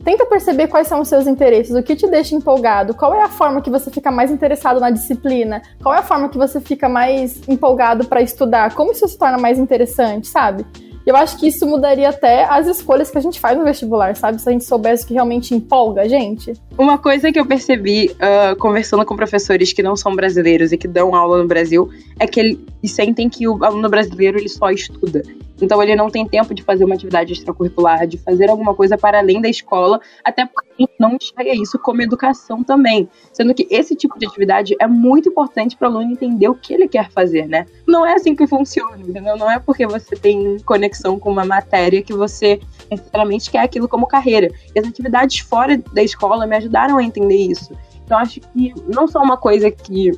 tenta 0.04 0.26
perceber 0.26 0.68
quais 0.68 0.86
são 0.86 1.00
os 1.00 1.08
seus 1.08 1.26
interesses, 1.26 1.74
o 1.74 1.82
que 1.82 1.96
te 1.96 2.06
deixa 2.06 2.34
empolgado, 2.34 2.94
qual 2.94 3.14
é 3.14 3.22
a 3.22 3.28
forma 3.28 3.62
que 3.62 3.70
você 3.70 3.90
fica 3.90 4.10
mais 4.10 4.30
interessado 4.30 4.78
na 4.78 4.90
disciplina, 4.90 5.62
qual 5.82 5.94
é 5.94 5.98
a 5.98 6.02
forma 6.02 6.28
que 6.28 6.36
você 6.36 6.60
fica 6.60 6.88
mais 6.88 7.40
empolgado 7.48 8.06
para 8.06 8.20
estudar, 8.20 8.74
como 8.74 8.92
isso 8.92 9.08
se 9.08 9.18
torna 9.18 9.38
mais 9.38 9.58
interessante, 9.58 10.28
sabe? 10.28 10.66
Eu 11.06 11.16
acho 11.16 11.38
que 11.38 11.46
isso 11.48 11.66
mudaria 11.66 12.08
até 12.08 12.44
as 12.44 12.66
escolhas 12.66 13.10
que 13.10 13.18
a 13.18 13.20
gente 13.20 13.38
faz 13.38 13.58
no 13.58 13.64
vestibular, 13.64 14.16
sabe? 14.16 14.40
Se 14.40 14.48
a 14.48 14.52
gente 14.52 14.64
soubesse 14.64 15.06
que 15.06 15.12
realmente 15.12 15.54
empolga 15.54 16.02
a 16.02 16.08
gente. 16.08 16.54
Uma 16.78 16.96
coisa 16.96 17.30
que 17.30 17.38
eu 17.38 17.44
percebi 17.44 18.10
uh, 18.12 18.56
conversando 18.56 19.04
com 19.04 19.14
professores 19.14 19.72
que 19.72 19.82
não 19.82 19.96
são 19.96 20.14
brasileiros 20.16 20.72
e 20.72 20.78
que 20.78 20.88
dão 20.88 21.14
aula 21.14 21.42
no 21.42 21.46
Brasil 21.46 21.90
é 22.18 22.26
que 22.26 22.40
eles 22.40 22.58
sentem 22.84 23.28
que 23.28 23.46
o 23.46 23.62
aluno 23.62 23.88
brasileiro 23.88 24.38
ele 24.38 24.48
só 24.48 24.70
estuda. 24.70 25.22
Então 25.60 25.82
ele 25.82 25.94
não 25.94 26.10
tem 26.10 26.26
tempo 26.26 26.54
de 26.54 26.62
fazer 26.62 26.84
uma 26.84 26.94
atividade 26.94 27.32
extracurricular, 27.32 28.06
de 28.06 28.18
fazer 28.18 28.50
alguma 28.50 28.74
coisa 28.74 28.98
para 28.98 29.18
além 29.18 29.40
da 29.40 29.48
escola, 29.48 30.00
até 30.24 30.44
porque 30.46 30.88
não 30.98 31.14
enxerga 31.14 31.54
isso 31.54 31.78
como 31.78 32.02
educação 32.02 32.62
também. 32.62 33.08
Sendo 33.32 33.54
que 33.54 33.66
esse 33.70 33.94
tipo 33.94 34.18
de 34.18 34.26
atividade 34.26 34.74
é 34.80 34.86
muito 34.86 35.28
importante 35.28 35.76
para 35.76 35.88
o 35.88 35.92
aluno 35.92 36.12
entender 36.12 36.48
o 36.48 36.54
que 36.54 36.74
ele 36.74 36.88
quer 36.88 37.10
fazer, 37.10 37.46
né? 37.46 37.66
Não 37.86 38.04
é 38.04 38.14
assim 38.14 38.34
que 38.34 38.46
funciona, 38.46 38.98
entendeu? 38.98 39.36
Não 39.36 39.50
é 39.50 39.58
porque 39.58 39.86
você 39.86 40.16
tem 40.16 40.58
conexão 40.60 41.18
com 41.18 41.30
uma 41.30 41.44
matéria 41.44 42.02
que 42.02 42.12
você 42.12 42.60
necessariamente 42.90 43.50
quer 43.50 43.60
aquilo 43.60 43.88
como 43.88 44.06
carreira. 44.06 44.50
E 44.74 44.80
as 44.80 44.86
atividades 44.86 45.38
fora 45.38 45.78
da 45.92 46.02
escola 46.02 46.46
me 46.46 46.56
ajudaram 46.56 46.98
a 46.98 47.02
entender 47.02 47.36
isso. 47.36 47.72
Então 48.04 48.18
acho 48.18 48.40
que 48.40 48.74
não 48.92 49.06
só 49.06 49.22
uma 49.22 49.36
coisa 49.36 49.70
que 49.70 50.12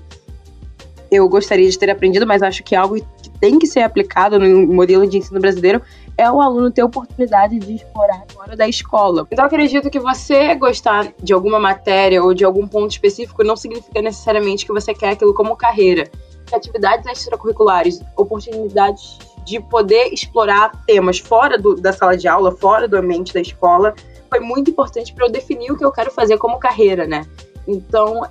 eu 1.10 1.28
gostaria 1.28 1.68
de 1.68 1.78
ter 1.78 1.90
aprendido, 1.90 2.26
mas 2.26 2.42
acho 2.42 2.62
que 2.64 2.74
é 2.74 2.78
algo 2.78 2.96
tem 3.40 3.58
que 3.58 3.66
ser 3.66 3.80
aplicado 3.80 4.38
no 4.38 4.66
modelo 4.66 5.06
de 5.06 5.18
ensino 5.18 5.40
brasileiro 5.40 5.82
é 6.16 6.30
o 6.30 6.40
aluno 6.40 6.70
ter 6.70 6.82
oportunidade 6.82 7.58
de 7.58 7.74
explorar 7.74 8.24
fora 8.32 8.56
da 8.56 8.66
escola. 8.66 9.26
Então, 9.30 9.44
acredito 9.44 9.90
que 9.90 10.00
você 10.00 10.54
gostar 10.54 11.12
de 11.22 11.32
alguma 11.32 11.60
matéria 11.60 12.22
ou 12.22 12.32
de 12.32 12.44
algum 12.44 12.66
ponto 12.66 12.90
específico 12.90 13.44
não 13.44 13.56
significa 13.56 14.00
necessariamente 14.00 14.64
que 14.64 14.72
você 14.72 14.94
quer 14.94 15.10
aquilo 15.10 15.34
como 15.34 15.56
carreira. 15.56 16.10
Atividades 16.52 17.06
extracurriculares, 17.06 18.00
oportunidades 18.16 19.18
de 19.44 19.60
poder 19.60 20.12
explorar 20.12 20.72
temas 20.86 21.18
fora 21.18 21.58
do, 21.58 21.74
da 21.74 21.92
sala 21.92 22.16
de 22.16 22.26
aula, 22.26 22.50
fora 22.50 22.88
do 22.88 22.96
ambiente 22.96 23.34
da 23.34 23.40
escola, 23.40 23.94
foi 24.28 24.40
muito 24.40 24.70
importante 24.70 25.12
para 25.12 25.26
eu 25.26 25.30
definir 25.30 25.70
o 25.70 25.76
que 25.76 25.84
eu 25.84 25.92
quero 25.92 26.10
fazer 26.10 26.36
como 26.38 26.58
carreira, 26.58 27.06
né? 27.06 27.24
Então, 27.66 28.22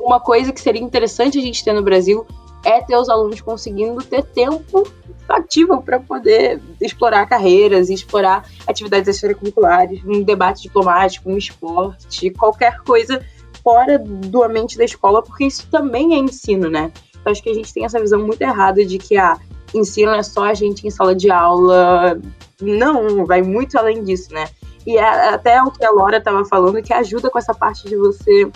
uma 0.00 0.20
coisa 0.20 0.52
que 0.52 0.60
seria 0.60 0.82
interessante 0.82 1.38
a 1.38 1.42
gente 1.42 1.64
ter 1.64 1.72
no 1.72 1.82
Brasil 1.82 2.26
é 2.64 2.80
ter 2.80 2.96
os 2.96 3.08
alunos 3.08 3.40
conseguindo 3.40 4.02
ter 4.02 4.22
tempo 4.22 4.86
ativo 5.28 5.82
para 5.82 5.98
poder 5.98 6.60
explorar 6.80 7.26
carreiras 7.26 7.88
explorar 7.88 8.44
atividades 8.66 9.08
extracurriculares, 9.08 10.02
um 10.04 10.22
debate 10.22 10.62
diplomático, 10.62 11.30
um 11.30 11.36
esporte, 11.36 12.30
qualquer 12.30 12.78
coisa 12.82 13.24
fora 13.62 13.98
do 13.98 14.42
ambiente 14.42 14.76
da 14.76 14.84
escola, 14.84 15.22
porque 15.22 15.44
isso 15.44 15.66
também 15.70 16.14
é 16.14 16.18
ensino, 16.18 16.68
né? 16.68 16.92
Eu 17.24 17.30
acho 17.30 17.42
que 17.42 17.50
a 17.50 17.54
gente 17.54 17.72
tem 17.72 17.84
essa 17.84 18.00
visão 18.00 18.20
muito 18.20 18.42
errada 18.42 18.84
de 18.84 18.98
que 18.98 19.16
ah, 19.16 19.38
ensino 19.74 20.12
é 20.12 20.22
só 20.22 20.44
a 20.44 20.54
gente 20.54 20.86
em 20.86 20.90
sala 20.90 21.14
de 21.14 21.30
aula. 21.30 22.20
Não, 22.60 23.24
vai 23.24 23.42
muito 23.42 23.78
além 23.78 24.02
disso, 24.02 24.32
né? 24.32 24.48
E 24.84 24.96
é 24.96 25.28
até 25.28 25.62
o 25.62 25.70
que 25.70 25.84
a 25.84 25.92
Laura 25.92 26.18
estava 26.18 26.44
falando, 26.44 26.82
que 26.82 26.92
ajuda 26.92 27.30
com 27.30 27.38
essa 27.38 27.54
parte 27.54 27.88
de 27.88 27.96
você 27.96 28.50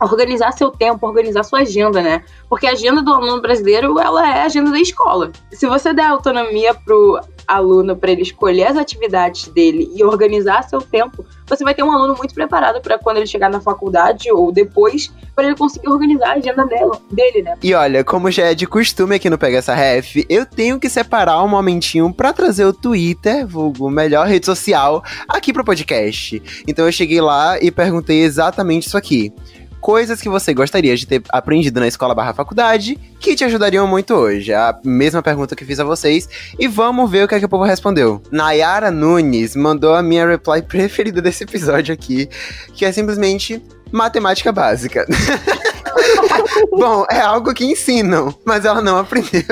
organizar 0.00 0.52
seu 0.52 0.70
tempo, 0.70 1.06
organizar 1.06 1.42
sua 1.42 1.60
agenda, 1.60 2.00
né? 2.00 2.22
Porque 2.48 2.66
a 2.66 2.72
agenda 2.72 3.02
do 3.02 3.12
aluno 3.12 3.40
brasileiro, 3.40 3.98
ela 3.98 4.26
é 4.26 4.42
a 4.42 4.44
agenda 4.44 4.70
da 4.70 4.80
escola. 4.80 5.30
Se 5.52 5.66
você 5.66 5.92
der 5.92 6.06
autonomia 6.06 6.74
pro 6.74 7.20
aluno 7.48 7.96
para 7.96 8.10
ele 8.12 8.22
escolher 8.22 8.66
as 8.66 8.76
atividades 8.76 9.48
dele 9.48 9.90
e 9.94 10.04
organizar 10.04 10.62
seu 10.68 10.82
tempo, 10.82 11.24
você 11.46 11.64
vai 11.64 11.74
ter 11.74 11.82
um 11.82 11.90
aluno 11.90 12.14
muito 12.14 12.34
preparado 12.34 12.80
para 12.82 12.98
quando 12.98 13.16
ele 13.16 13.26
chegar 13.26 13.48
na 13.48 13.58
faculdade 13.58 14.30
ou 14.30 14.52
depois, 14.52 15.10
para 15.34 15.46
ele 15.46 15.56
conseguir 15.56 15.88
organizar 15.88 16.28
a 16.28 16.34
agenda 16.34 16.66
dela, 16.66 17.00
dele, 17.10 17.42
né? 17.42 17.56
E 17.62 17.72
olha, 17.72 18.04
como 18.04 18.30
já 18.30 18.44
é 18.44 18.54
de 18.54 18.66
costume 18.66 19.14
aqui 19.14 19.30
no 19.30 19.38
Pega 19.38 19.58
essa 19.58 19.74
Ref, 19.74 20.26
eu 20.28 20.44
tenho 20.44 20.78
que 20.78 20.90
separar 20.90 21.42
um 21.42 21.48
momentinho 21.48 22.12
para 22.12 22.34
trazer 22.34 22.66
o 22.66 22.72
Twitter, 22.72 23.46
vulgo 23.46 23.88
melhor 23.88 24.26
rede 24.26 24.44
social, 24.44 25.02
aqui 25.26 25.52
pro 25.52 25.64
podcast. 25.64 26.42
Então 26.66 26.84
eu 26.84 26.92
cheguei 26.92 27.20
lá 27.20 27.58
e 27.58 27.70
perguntei 27.70 28.20
exatamente 28.20 28.86
isso 28.88 28.96
aqui 28.98 29.32
coisas 29.80 30.20
que 30.20 30.28
você 30.28 30.52
gostaria 30.52 30.96
de 30.96 31.06
ter 31.06 31.22
aprendido 31.30 31.80
na 31.80 31.88
escola 31.88 32.14
barra 32.14 32.34
faculdade 32.34 32.98
que 33.20 33.34
te 33.34 33.44
ajudariam 33.44 33.86
muito 33.86 34.14
hoje. 34.14 34.52
A 34.52 34.78
mesma 34.84 35.22
pergunta 35.22 35.56
que 35.56 35.64
fiz 35.64 35.80
a 35.80 35.84
vocês. 35.84 36.28
E 36.58 36.68
vamos 36.68 37.10
ver 37.10 37.24
o 37.24 37.28
que, 37.28 37.34
é 37.34 37.38
que 37.38 37.44
o 37.44 37.48
povo 37.48 37.64
respondeu. 37.64 38.22
Nayara 38.30 38.90
Nunes 38.90 39.56
mandou 39.56 39.94
a 39.94 40.02
minha 40.02 40.26
reply 40.26 40.62
preferida 40.66 41.20
desse 41.20 41.44
episódio 41.44 41.92
aqui, 41.92 42.28
que 42.74 42.84
é 42.84 42.92
simplesmente 42.92 43.62
matemática 43.90 44.52
básica. 44.52 45.06
Bom, 46.70 47.04
é 47.10 47.20
algo 47.20 47.52
que 47.54 47.64
ensinam, 47.64 48.34
mas 48.44 48.64
ela 48.64 48.80
não 48.80 48.98
aprendeu. 48.98 49.42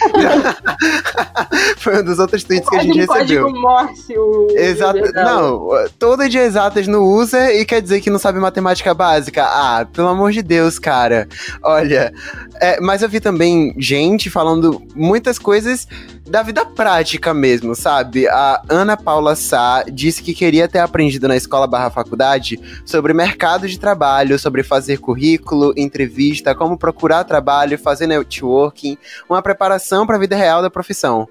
Foi 1.77 2.01
um 2.01 2.03
dos 2.03 2.19
outros 2.19 2.43
tweets 2.43 2.69
que 2.69 2.75
a 2.75 2.83
gente 2.83 2.99
recebeu. 2.99 3.49
Morse, 3.51 4.17
o 4.17 4.47
Exato. 4.51 4.99
Não, 5.13 5.69
toda 5.97 6.29
de 6.29 6.37
exatas 6.37 6.87
no 6.87 7.03
user 7.03 7.55
e 7.55 7.65
quer 7.65 7.81
dizer 7.81 8.01
que 8.01 8.09
não 8.09 8.19
sabe 8.19 8.39
matemática 8.39 8.93
básica. 8.93 9.43
Ah, 9.43 9.87
pelo 9.91 10.09
amor 10.09 10.31
de 10.31 10.41
Deus, 10.41 10.79
cara. 10.79 11.27
Olha, 11.63 12.13
é, 12.59 12.79
mas 12.81 13.01
eu 13.01 13.09
vi 13.09 13.19
também 13.19 13.73
gente 13.77 14.29
falando 14.29 14.81
muitas 14.95 15.39
coisas 15.39 15.87
da 16.27 16.41
vida 16.41 16.65
prática 16.65 17.33
mesmo, 17.33 17.75
sabe? 17.75 18.27
A 18.27 18.61
Ana 18.67 18.97
Paula 18.97 19.35
Sá 19.35 19.83
disse 19.91 20.23
que 20.23 20.33
queria 20.33 20.67
ter 20.67 20.79
aprendido 20.79 21.04
na 21.27 21.35
escola 21.35 21.67
barra 21.67 21.89
faculdade 21.89 22.59
sobre 22.85 23.13
mercado 23.13 23.67
de 23.67 23.79
trabalho, 23.79 24.37
sobre 24.39 24.63
fazer 24.63 24.99
currículo, 24.99 25.73
entrevista, 25.77 26.55
como 26.55 26.77
procurar 26.77 27.23
trabalho, 27.23 27.77
fazer 27.77 28.07
networking, 28.07 28.97
uma 29.29 29.41
preparação 29.41 30.05
para 30.05 30.15
a 30.15 30.19
vida 30.19 30.35
real 30.35 30.61
da 30.61 30.69
profissão. 30.69 31.27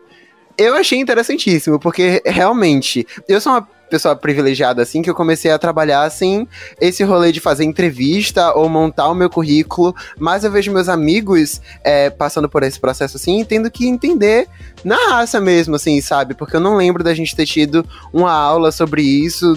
Eu 0.56 0.74
achei 0.74 0.98
interessantíssimo, 0.98 1.80
porque 1.80 2.22
realmente, 2.24 3.06
eu 3.28 3.40
sou 3.40 3.52
uma 3.52 3.68
pessoa 3.90 4.16
privilegiada 4.16 4.82
assim 4.82 5.02
que 5.02 5.10
eu 5.10 5.14
comecei 5.14 5.50
a 5.50 5.58
trabalhar 5.58 6.02
assim, 6.02 6.46
esse 6.80 7.04
rolê 7.04 7.32
de 7.32 7.40
fazer 7.40 7.64
entrevista 7.64 8.52
ou 8.54 8.68
montar 8.68 9.08
o 9.08 9.14
meu 9.14 9.30
currículo, 9.30 9.94
mas 10.18 10.44
eu 10.44 10.50
vejo 10.50 10.72
meus 10.72 10.88
amigos 10.88 11.60
é, 11.82 12.10
passando 12.10 12.48
por 12.48 12.62
esse 12.62 12.80
processo 12.80 13.16
assim, 13.16 13.44
tendo 13.44 13.70
que 13.70 13.86
entender 13.86 14.48
na 14.84 14.96
raça 15.10 15.40
mesmo, 15.40 15.76
assim, 15.76 16.00
sabe? 16.00 16.34
Porque 16.34 16.56
eu 16.56 16.60
não 16.60 16.76
lembro 16.76 17.02
da 17.02 17.14
gente 17.14 17.34
ter 17.34 17.46
tido 17.46 17.86
uma 18.12 18.32
aula 18.32 18.70
sobre 18.72 19.02
isso, 19.02 19.54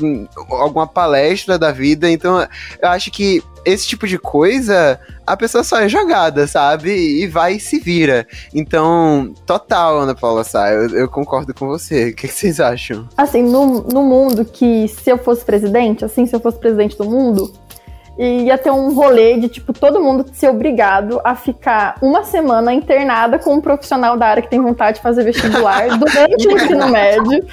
alguma 0.49 0.87
palestra 0.87 1.57
da 1.57 1.71
vida, 1.71 2.09
então 2.09 2.39
eu 2.81 2.89
acho 2.89 3.11
que 3.11 3.43
esse 3.67 3.85
tipo 3.85 4.07
de 4.07 4.17
coisa, 4.17 4.97
a 5.25 5.35
pessoa 5.35 5.61
só 5.61 5.79
é 5.81 5.89
jogada, 5.89 6.47
sabe? 6.47 6.89
E 6.89 7.27
vai 7.27 7.55
e 7.55 7.59
se 7.59 7.79
vira. 7.79 8.25
Então, 8.53 9.33
total, 9.45 9.99
Ana 9.99 10.15
Paula 10.15 10.45
Sá, 10.45 10.71
eu, 10.71 10.89
eu 10.91 11.09
concordo 11.09 11.53
com 11.53 11.67
você. 11.67 12.09
O 12.09 12.15
que, 12.15 12.29
que 12.29 12.33
vocês 12.33 12.61
acham? 12.61 13.09
Assim, 13.17 13.43
no, 13.43 13.83
no 13.83 14.03
mundo 14.03 14.45
que 14.45 14.87
se 14.87 15.09
eu 15.09 15.17
fosse 15.17 15.43
presidente, 15.43 16.05
assim, 16.05 16.25
se 16.25 16.33
eu 16.33 16.39
fosse 16.39 16.57
presidente 16.57 16.97
do 16.97 17.03
mundo, 17.03 17.51
ia 18.17 18.57
ter 18.57 18.71
um 18.71 18.93
rolê 18.93 19.37
de, 19.37 19.47
tipo, 19.47 19.71
todo 19.71 20.01
mundo 20.01 20.25
ser 20.33 20.49
obrigado 20.49 21.21
a 21.23 21.35
ficar 21.35 21.95
uma 22.01 22.23
semana 22.23 22.73
internada 22.73 23.37
com 23.37 23.55
um 23.55 23.61
profissional 23.61 24.17
da 24.17 24.27
área 24.27 24.41
que 24.41 24.49
tem 24.49 24.59
vontade 24.59 24.97
de 24.97 25.03
fazer 25.03 25.23
vestibular 25.23 25.87
durante 25.97 26.47
o 26.47 26.51
ensino 26.51 26.87
médio, 26.89 27.45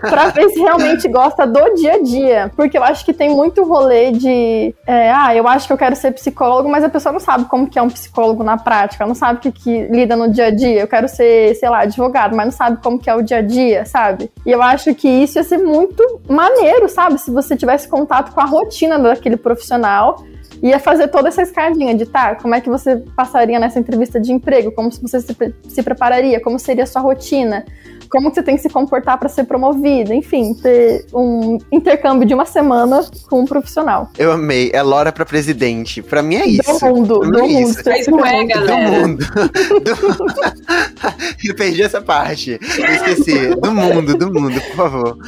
pra 0.00 0.28
ver 0.28 0.50
se 0.50 0.60
realmente 0.60 1.08
gosta 1.08 1.46
do 1.46 1.74
dia 1.74 1.94
a 1.94 2.02
dia. 2.02 2.52
Porque 2.54 2.76
eu 2.76 2.84
acho 2.84 3.04
que 3.04 3.12
tem 3.12 3.30
muito 3.30 3.64
rolê 3.64 4.12
de, 4.12 4.74
é, 4.86 5.10
ah, 5.10 5.34
eu 5.34 5.48
acho 5.48 5.66
que 5.66 5.72
eu 5.72 5.78
quero 5.78 5.96
ser 5.96 6.12
psicólogo, 6.12 6.68
mas 6.68 6.84
a 6.84 6.88
pessoa 6.88 7.12
não 7.12 7.20
sabe 7.20 7.46
como 7.46 7.68
que 7.68 7.78
é 7.78 7.82
um 7.82 7.88
psicólogo 7.88 8.42
na 8.42 8.58
prática, 8.58 9.06
não 9.06 9.14
sabe 9.14 9.38
o 9.38 9.40
que, 9.40 9.52
que 9.52 9.82
lida 9.86 10.16
no 10.16 10.30
dia 10.30 10.46
a 10.46 10.50
dia. 10.50 10.80
Eu 10.80 10.88
quero 10.88 11.08
ser, 11.08 11.54
sei 11.54 11.68
lá, 11.68 11.80
advogado, 11.80 12.36
mas 12.36 12.46
não 12.46 12.52
sabe 12.52 12.78
como 12.82 12.98
que 12.98 13.08
é 13.08 13.14
o 13.14 13.22
dia 13.22 13.38
a 13.38 13.42
dia, 13.42 13.84
sabe? 13.86 14.30
E 14.44 14.50
eu 14.50 14.62
acho 14.62 14.94
que 14.94 15.08
isso 15.08 15.38
ia 15.38 15.44
ser 15.44 15.58
muito 15.58 16.20
maneiro, 16.28 16.88
sabe? 16.88 17.18
Se 17.18 17.30
você 17.30 17.56
tivesse 17.56 17.88
contato 17.88 18.32
com 18.32 18.40
a 18.40 18.44
rotina 18.44 18.98
daquele 18.98 19.36
profissional 19.36 20.01
ia 20.62 20.78
fazer 20.78 21.08
toda 21.08 21.28
essa 21.28 21.42
escadinha 21.42 21.94
de 21.94 22.06
tá, 22.06 22.36
como 22.36 22.54
é 22.54 22.60
que 22.60 22.70
você 22.70 22.96
passaria 23.16 23.58
nessa 23.58 23.80
entrevista 23.80 24.20
de 24.20 24.32
emprego, 24.32 24.72
como 24.72 24.90
você 24.90 25.20
se, 25.20 25.36
se 25.68 25.82
prepararia, 25.82 26.40
como 26.40 26.58
seria 26.58 26.84
a 26.84 26.86
sua 26.86 27.02
rotina, 27.02 27.64
como 28.12 28.28
que 28.28 28.34
você 28.34 28.42
tem 28.42 28.56
que 28.56 28.62
se 28.62 28.68
comportar 28.68 29.18
para 29.18 29.26
ser 29.28 29.44
promovido, 29.44 30.12
enfim, 30.12 30.52
ter 30.52 31.06
um 31.14 31.56
intercâmbio 31.72 32.28
de 32.28 32.34
uma 32.34 32.44
semana 32.44 33.02
com 33.30 33.40
um 33.40 33.44
profissional. 33.46 34.10
Eu 34.18 34.32
amei. 34.32 34.70
É 34.74 34.82
Lora 34.82 35.10
pra 35.10 35.24
presidente. 35.24 36.02
Pra 36.02 36.22
mim 36.22 36.34
é 36.36 36.46
isso. 36.46 36.78
do 36.78 36.86
mundo, 36.94 37.18
do 37.20 37.38
é 37.38 37.42
mundo. 37.42 37.60
isso. 37.70 37.82
Mas 37.86 38.06
não 38.06 38.24
é, 38.26 38.44
especificamente. 38.44 38.52
Do 38.58 38.66
galera. 38.66 38.90
mundo. 38.90 39.24
Do- 39.82 41.42
Eu 41.48 41.56
perdi 41.56 41.82
essa 41.82 42.00
parte. 42.02 42.58
Eu 42.78 42.94
esqueci. 42.94 43.54
Do 43.56 43.72
mundo, 43.72 44.16
do 44.16 44.32
mundo, 44.32 44.60
por 44.60 44.76
favor. 44.76 45.18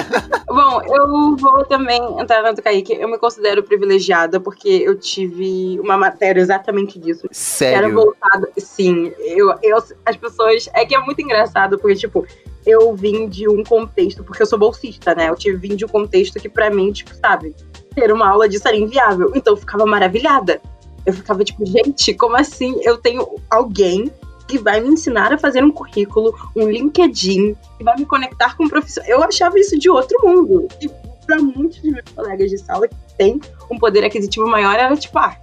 Bom, 0.48 0.80
eu 0.82 1.36
vou 1.36 1.64
também 1.66 2.00
entrar 2.20 2.42
na 2.42 2.50
do 2.52 2.60
Kaique. 2.60 2.94
Eu 2.94 3.08
me 3.08 3.18
considero 3.18 3.62
privilegiada 3.62 4.40
porque 4.40 4.68
eu 4.68 4.98
tive 4.98 5.78
uma 5.80 5.96
matéria 5.96 6.40
exatamente 6.40 6.98
disso. 6.98 7.26
Era 7.26 7.34
Sério. 7.34 7.94
voltada. 7.94 8.48
Sim, 8.58 9.12
eu, 9.18 9.54
eu, 9.62 9.78
as 10.04 10.16
pessoas. 10.16 10.68
É 10.74 10.84
que 10.84 10.94
é 10.94 10.98
muito 11.00 11.20
engraçado, 11.22 11.78
porque, 11.78 11.94
tipo, 11.96 12.26
eu 12.66 12.94
vim 12.94 13.28
de 13.28 13.48
um 13.48 13.64
contexto, 13.64 14.22
porque 14.22 14.42
eu 14.42 14.46
sou 14.46 14.58
bolsista, 14.58 15.14
né? 15.14 15.28
Eu 15.28 15.34
tive 15.34 15.56
vim 15.56 15.76
de 15.76 15.84
um 15.84 15.88
contexto 15.88 16.38
que, 16.38 16.48
pra 16.48 16.70
mim, 16.70 16.92
tipo, 16.92 17.14
sabe, 17.14 17.54
ter 17.94 18.12
uma 18.12 18.28
aula 18.28 18.48
disso 18.48 18.68
era 18.68 18.76
inviável. 18.76 19.32
Então 19.34 19.54
eu 19.54 19.56
ficava 19.56 19.86
maravilhada. 19.86 20.60
Eu 21.06 21.12
ficava, 21.12 21.42
tipo, 21.42 21.64
gente, 21.64 22.12
como 22.14 22.36
assim 22.36 22.78
eu 22.82 22.98
tenho 22.98 23.26
alguém 23.48 24.10
que 24.46 24.58
vai 24.58 24.80
me 24.80 24.88
ensinar 24.88 25.32
a 25.32 25.38
fazer 25.38 25.64
um 25.64 25.70
currículo, 25.70 26.34
um 26.56 26.68
LinkedIn, 26.68 27.56
que 27.78 27.84
vai 27.84 27.96
me 27.96 28.04
conectar 28.04 28.56
com 28.56 28.64
um. 28.64 28.68
Eu 29.06 29.22
achava 29.22 29.58
isso 29.58 29.78
de 29.78 29.88
outro 29.88 30.18
mundo. 30.22 30.68
E 30.82 30.90
pra 31.24 31.38
muitos 31.38 31.78
dos 31.78 31.92
meus 31.92 32.08
colegas 32.14 32.50
de 32.50 32.58
sala 32.58 32.88
que 32.88 32.96
têm 33.16 33.40
um 33.70 33.78
poder 33.78 34.04
aquisitivo 34.04 34.46
maior, 34.48 34.74
era 34.74 34.96
tipo, 34.96 35.18
ah, 35.18 35.36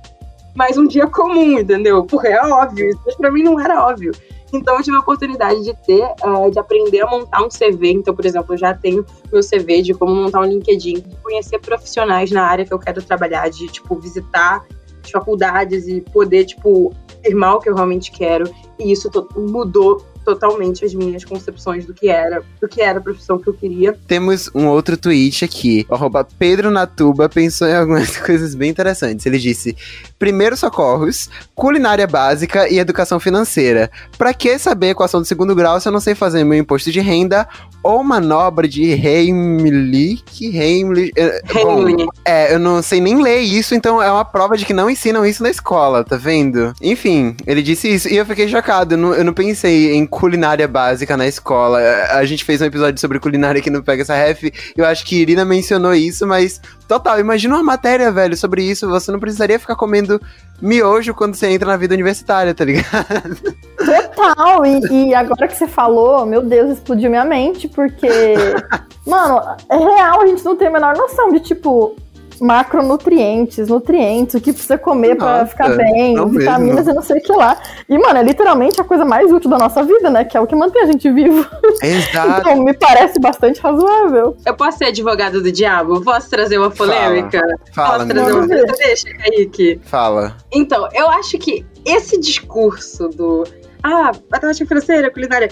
mais 0.53 0.77
um 0.77 0.85
dia 0.85 1.07
comum, 1.07 1.57
entendeu? 1.59 2.03
Porque 2.03 2.27
é 2.27 2.41
óbvio, 2.41 2.89
isso 2.89 3.01
mas 3.05 3.15
pra 3.15 3.31
mim 3.31 3.43
não 3.43 3.59
era 3.59 3.85
óbvio. 3.87 4.11
Então 4.53 4.77
eu 4.77 4.83
tive 4.83 4.95
a 4.95 4.99
oportunidade 4.99 5.63
de 5.63 5.73
ter, 5.85 6.03
eh, 6.03 6.49
de 6.49 6.59
aprender 6.59 7.01
a 7.01 7.09
montar 7.09 7.43
um 7.43 7.49
CV. 7.49 7.91
Então, 7.91 8.15
por 8.15 8.25
exemplo, 8.25 8.53
eu 8.53 8.57
já 8.57 8.73
tenho 8.73 9.05
meu 9.31 9.41
CV 9.41 9.81
de 9.81 9.93
como 9.93 10.15
montar 10.15 10.41
um 10.41 10.45
LinkedIn, 10.45 11.01
de 11.01 11.15
conhecer 11.17 11.59
profissionais 11.59 12.31
na 12.31 12.43
área 12.43 12.65
que 12.65 12.73
eu 12.73 12.79
quero 12.79 13.01
trabalhar, 13.01 13.49
de, 13.49 13.67
tipo, 13.67 13.95
visitar 13.95 14.65
faculdades 15.11 15.87
e 15.87 16.01
poder, 16.01 16.45
tipo, 16.45 16.93
afirmar 17.19 17.55
o 17.55 17.59
que 17.59 17.69
eu 17.69 17.75
realmente 17.75 18.11
quero. 18.11 18.49
E 18.79 18.91
isso 18.91 19.09
mudou 19.35 20.05
totalmente 20.27 20.83
as 20.83 20.93
minhas 20.93 21.23
concepções 21.23 21.85
do 21.85 21.93
que 21.93 22.09
era, 22.09 22.43
do 22.59 22.67
que 22.67 22.81
era 22.81 22.99
a 22.99 23.01
profissão 23.01 23.39
que 23.39 23.47
eu 23.47 23.53
queria. 23.53 23.97
Temos 24.05 24.51
um 24.53 24.67
outro 24.67 24.97
tweet 24.97 25.45
aqui. 25.45 25.87
Arroba 25.89 26.27
Pedro 26.37 26.69
Natuba 26.69 27.29
pensou 27.29 27.65
em 27.65 27.73
algumas 27.73 28.17
coisas 28.19 28.53
bem 28.53 28.69
interessantes. 28.69 29.25
Ele 29.25 29.39
disse: 29.39 29.77
primeiros 30.19 30.59
socorros, 30.59 31.29
culinária 31.55 32.05
básica 32.05 32.67
e 32.67 32.77
educação 32.77 33.21
financeira. 33.21 33.89
Pra 34.17 34.33
que 34.33 34.59
saber 34.59 34.89
equação 34.89 35.21
do 35.21 35.25
segundo 35.25 35.55
grau 35.55 35.79
se 35.79 35.87
eu 35.87 35.93
não 35.93 36.01
sei 36.01 36.13
fazer 36.13 36.43
meu 36.43 36.57
imposto 36.57 36.91
de 36.91 36.99
renda 36.99 37.47
ou 37.87 38.03
manobra 38.03 38.67
de 38.67 38.91
Heimlich. 38.91 40.23
Heimlich. 40.41 41.13
é, 41.15 41.41
bom, 41.53 41.87
Heimlich. 41.87 42.09
é, 42.25 42.53
eu 42.53 42.59
não 42.59 42.81
sei 42.81 42.99
nem 42.99 43.21
ler 43.21 43.39
isso, 43.39 43.73
então 43.73 44.01
é 44.03 44.11
uma 44.11 44.25
prova 44.25 44.57
de 44.57 44.65
que 44.65 44.73
não 44.73 44.89
ensinam 44.89 45.25
isso 45.25 45.41
na 45.41 45.49
escola, 45.49 46.03
tá 46.03 46.17
vendo? 46.17 46.73
Enfim, 46.81 47.35
ele 47.45 47.61
disse 47.61 47.87
isso 47.87 48.09
e 48.09 48.17
eu 48.17 48.25
fiquei 48.25 48.47
chocado. 48.47 48.95
Eu 48.95 48.97
não, 48.97 49.13
eu 49.13 49.23
não 49.23 49.33
pensei 49.33 49.95
em 49.95 50.05
culinária 50.05 50.67
básica 50.67 51.15
na 51.15 51.25
escola. 51.25 51.79
A 52.11 52.25
gente 52.25 52.43
fez 52.43 52.61
um 52.61 52.65
episódio 52.65 52.99
sobre 52.99 53.19
culinária 53.19 53.59
aqui 53.59 53.69
no 53.69 53.81
Pega 53.81 54.01
essa 54.01 54.15
Ref. 54.15 54.43
Eu 54.75 54.85
acho 54.85 55.05
que 55.05 55.21
Irina 55.21 55.45
mencionou 55.45 55.93
isso, 55.93 56.27
mas 56.27 56.59
total, 56.87 57.19
imagina 57.19 57.55
uma 57.55 57.63
matéria, 57.63 58.11
velho, 58.11 58.35
sobre 58.35 58.63
isso. 58.63 58.87
Você 58.87 59.11
não 59.11 59.19
precisaria 59.19 59.59
ficar 59.59 59.75
comendo 59.75 60.21
miojo 60.61 61.13
quando 61.13 61.35
você 61.35 61.47
entra 61.47 61.67
na 61.67 61.77
vida 61.77 61.93
universitária, 61.93 62.53
tá 62.53 62.65
ligado? 62.65 63.37
Total, 63.77 64.65
e, 64.65 65.09
e 65.09 65.13
agora 65.13 65.47
que 65.47 65.55
você 65.55 65.67
falou, 65.67 66.25
meu 66.25 66.41
Deus, 66.41 66.71
explodiu 66.71 67.09
minha 67.09 67.25
mente, 67.25 67.67
porque, 67.67 68.07
mano, 69.05 69.41
é 69.69 69.77
real, 69.77 70.21
a 70.21 70.27
gente 70.27 70.43
não 70.43 70.55
tem 70.55 70.67
a 70.67 70.71
menor 70.71 70.95
noção 70.95 71.31
de, 71.31 71.39
tipo, 71.39 71.95
macronutrientes, 72.39 73.67
nutrientes, 73.67 74.35
o 74.35 74.41
que 74.41 74.51
precisa 74.51 74.77
comer 74.77 75.15
pra 75.15 75.39
Nossa, 75.39 75.47
ficar 75.47 75.75
bem, 75.75 76.13
não 76.15 76.27
vitaminas 76.27 76.85
mesmo. 76.85 76.91
e 76.91 76.95
não 76.95 77.01
sei 77.01 77.17
o 77.17 77.21
que 77.21 77.31
lá. 77.31 77.57
E, 77.89 77.97
mano, 77.97 78.19
é 78.19 78.23
literalmente 78.23 78.79
a 78.79 78.83
coisa 78.83 79.05
mais 79.05 79.31
útil 79.31 79.49
da 79.49 79.57
nossa 79.57 79.83
vida, 79.83 80.09
né? 80.09 80.23
Que 80.23 80.37
é 80.37 80.39
o 80.39 80.47
que 80.47 80.55
mantém 80.55 80.83
a 80.83 80.85
gente 80.85 81.09
vivo. 81.11 81.45
Exato. 81.81 82.37
Então, 82.47 82.63
me 82.63 82.73
parece 82.73 83.19
bastante 83.19 83.59
razoável. 83.59 84.37
Eu 84.45 84.55
posso 84.55 84.77
ser 84.77 84.85
advogado 84.85 85.41
do 85.41 85.51
diabo? 85.51 86.01
Posso 86.01 86.29
trazer 86.29 86.57
uma 86.57 86.69
polêmica? 86.69 87.41
Fala, 87.73 87.99
posso 87.99 88.07
trazer 88.09 88.33
uma... 88.33 88.47
Deixa, 88.47 89.09
Kaique. 89.17 89.79
Fala. 89.83 90.37
Então, 90.51 90.87
eu 90.93 91.09
acho 91.09 91.37
que 91.37 91.65
esse 91.85 92.19
discurso 92.19 93.07
do. 93.09 93.43
Ah, 93.83 94.11
matemática 94.29 94.65
financeira, 94.67 95.11
culinária. 95.11 95.49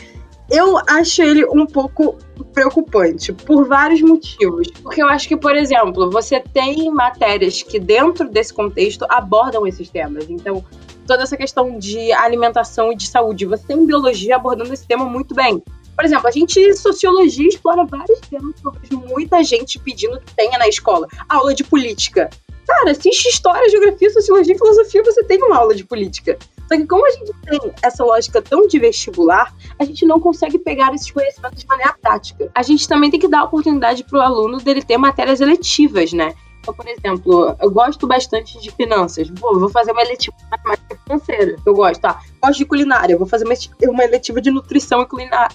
Eu 0.49 0.77
acho 0.87 1.21
ele 1.23 1.45
um 1.45 1.65
pouco 1.65 2.17
preocupante, 2.53 3.33
por 3.33 3.67
vários 3.67 4.01
motivos. 4.01 4.69
Porque 4.81 5.01
eu 5.01 5.07
acho 5.07 5.27
que, 5.27 5.35
por 5.35 5.55
exemplo, 5.55 6.09
você 6.11 6.39
tem 6.39 6.89
matérias 6.91 7.63
que, 7.63 7.79
dentro 7.79 8.29
desse 8.29 8.53
contexto, 8.53 9.05
abordam 9.09 9.65
esses 9.65 9.89
temas. 9.89 10.29
Então, 10.29 10.63
toda 11.07 11.23
essa 11.23 11.37
questão 11.37 11.77
de 11.77 12.11
alimentação 12.11 12.91
e 12.91 12.95
de 12.95 13.07
saúde. 13.07 13.45
Você 13.45 13.67
tem 13.67 13.85
biologia 13.85 14.35
abordando 14.35 14.73
esse 14.73 14.85
tema 14.85 15.05
muito 15.05 15.33
bem. 15.33 15.63
Por 15.95 16.03
exemplo, 16.03 16.27
a 16.27 16.31
gente, 16.31 16.73
sociologia, 16.73 17.47
explora 17.47 17.85
vários 17.85 18.19
temas 18.21 18.53
que 18.83 18.95
muita 18.95 19.43
gente 19.43 19.79
pedindo 19.79 20.19
que 20.19 20.35
tenha 20.35 20.57
na 20.57 20.67
escola. 20.67 21.07
Aula 21.29 21.55
de 21.55 21.63
política. 21.63 22.29
Cara, 22.67 22.91
assiste 22.91 23.27
história, 23.27 23.69
geografia, 23.69 24.09
sociologia 24.09 24.55
e 24.55 24.57
filosofia, 24.57 25.03
você 25.03 25.23
tem 25.23 25.41
uma 25.41 25.57
aula 25.57 25.73
de 25.73 25.85
política. 25.85 26.37
Só 26.67 26.75
que 26.75 26.85
como 26.85 27.05
a 27.05 27.11
gente 27.11 27.31
tem 27.43 27.59
essa 27.81 28.03
lógica 28.03 28.41
tão 28.41 28.67
de 28.67 28.79
vestibular, 28.79 29.53
a 29.79 29.85
gente 29.85 30.05
não 30.05 30.19
consegue 30.19 30.57
pegar 30.57 30.93
esses 30.93 31.11
conhecimentos 31.11 31.61
de 31.61 31.67
maneira 31.67 31.95
prática. 32.01 32.49
A 32.53 32.63
gente 32.63 32.87
também 32.87 33.11
tem 33.11 33.19
que 33.19 33.27
dar 33.27 33.41
a 33.41 33.43
oportunidade 33.43 34.03
para 34.03 34.19
o 34.19 34.21
aluno 34.21 34.57
dele 34.57 34.81
ter 34.81 34.97
matérias 34.97 35.41
eletivas, 35.41 36.11
né? 36.13 36.33
Então, 36.65 36.73
por 36.73 36.87
exemplo, 36.87 37.55
eu 37.61 37.69
gosto 37.69 38.07
bastante 38.07 38.59
de 38.59 38.71
finanças. 38.71 39.29
Pô, 39.29 39.59
vou 39.59 39.69
fazer 39.69 39.91
uma 39.91 40.01
eletiva 40.01 40.35
de 40.35 40.49
matemática 40.49 40.97
financeira. 41.03 41.55
Eu 41.63 41.75
gosto, 41.75 42.01
tá? 42.01 42.19
Gosto 42.41 42.57
de 42.57 42.65
culinária. 42.65 43.15
Vou 43.15 43.27
fazer 43.27 43.45
uma, 43.45 44.03
eletiva 44.03 44.41
de 44.41 44.49
nutrição 44.49 45.07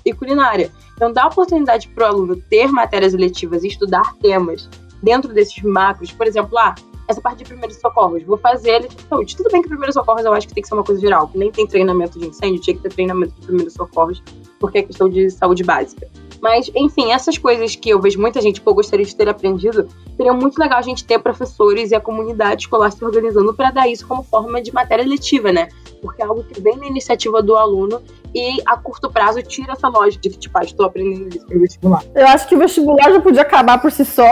e 0.05 0.15
culinária. 0.15 0.71
Então, 0.95 1.13
dá 1.13 1.25
a 1.25 1.27
oportunidade 1.27 1.89
para 1.89 2.05
o 2.05 2.07
aluno 2.07 2.37
ter 2.37 2.71
matérias 2.71 3.13
eletivas 3.13 3.65
e 3.65 3.67
estudar 3.67 4.15
temas 4.23 4.69
dentro 5.03 5.35
desses 5.35 5.61
macros. 5.65 6.13
Por 6.13 6.29
exemplo, 6.29 6.57
ah, 6.57 6.77
essa 7.11 7.21
parte 7.21 7.39
de 7.39 7.45
primeiros 7.45 7.77
socorros, 7.77 8.23
vou 8.23 8.39
fazer 8.39 8.71
ele 8.71 8.89
de 8.89 9.03
saúde. 9.03 9.37
Tudo 9.37 9.51
bem 9.51 9.63
que 9.63 9.69
primeiros 9.69 9.95
socorros 9.95 10.25
eu 10.25 10.33
acho 10.33 10.49
que 10.49 10.55
tem 10.55 10.63
que 10.63 10.69
ser 10.69 10.75
uma 10.75 10.85
coisa 10.85 11.01
geral, 11.01 11.29
que 11.29 11.39
nem 11.39 11.51
tem 11.51 11.67
treinamento 11.67 12.19
de 12.19 12.27
incêndio, 12.27 12.61
tinha 12.61 12.77
que 12.77 12.83
ter 12.83 12.93
treinamento 12.93 13.35
de 13.35 13.47
primeiros 13.47 13.75
socorros, 13.75 14.23
porque 14.59 14.79
é 14.79 14.83
questão 14.83 15.09
de 15.09 15.31
saúde 15.31 15.63
básica. 15.63 16.09
Mas, 16.41 16.71
enfim, 16.75 17.13
essas 17.13 17.37
coisas 17.37 17.77
que 17.77 17.91
eu 17.91 18.01
vejo 18.01 18.19
muita 18.19 18.41
gente, 18.41 18.61
pô, 18.61 18.73
gostaria 18.73 19.05
de 19.05 19.15
ter 19.15 19.29
aprendido, 19.29 19.87
seria 20.17 20.33
muito 20.33 20.59
legal 20.59 20.79
a 20.79 20.83
gente 20.83 21.05
ter 21.05 21.19
professores 21.19 21.91
e 21.91 21.95
a 21.95 22.01
comunidade 22.01 22.63
escolar 22.63 22.91
se 22.91 23.05
organizando 23.05 23.53
para 23.53 23.71
dar 23.71 23.89
isso 23.89 24.07
como 24.07 24.23
forma 24.23 24.63
de 24.63 24.73
matéria 24.73 25.05
letiva, 25.05 25.53
né? 25.53 25.69
Porque 26.01 26.23
é 26.23 26.25
algo 26.25 26.43
que 26.45 26.61
vem 26.61 26.77
na 26.77 26.87
iniciativa 26.87 27.43
do 27.43 27.57
aluno 27.57 28.03
e 28.35 28.63
a 28.67 28.77
curto 28.77 29.11
prazo 29.11 29.43
tira 29.43 29.73
essa 29.73 29.89
lógica 29.89 30.23
de 30.23 30.31
que, 30.31 30.39
tipo, 30.39 30.59
ah, 30.59 30.63
estou 30.63 30.87
aprendendo 30.87 31.37
isso 31.37 31.47
pro 31.47 31.61
vestibular. 31.61 32.05
Eu 32.15 32.27
acho 32.29 32.49
que 32.49 32.55
o 32.55 32.59
vestibular 32.59 33.13
já 33.13 33.21
podia 33.21 33.43
acabar 33.43 33.79
por 33.79 33.91
si 33.91 34.05
só. 34.05 34.31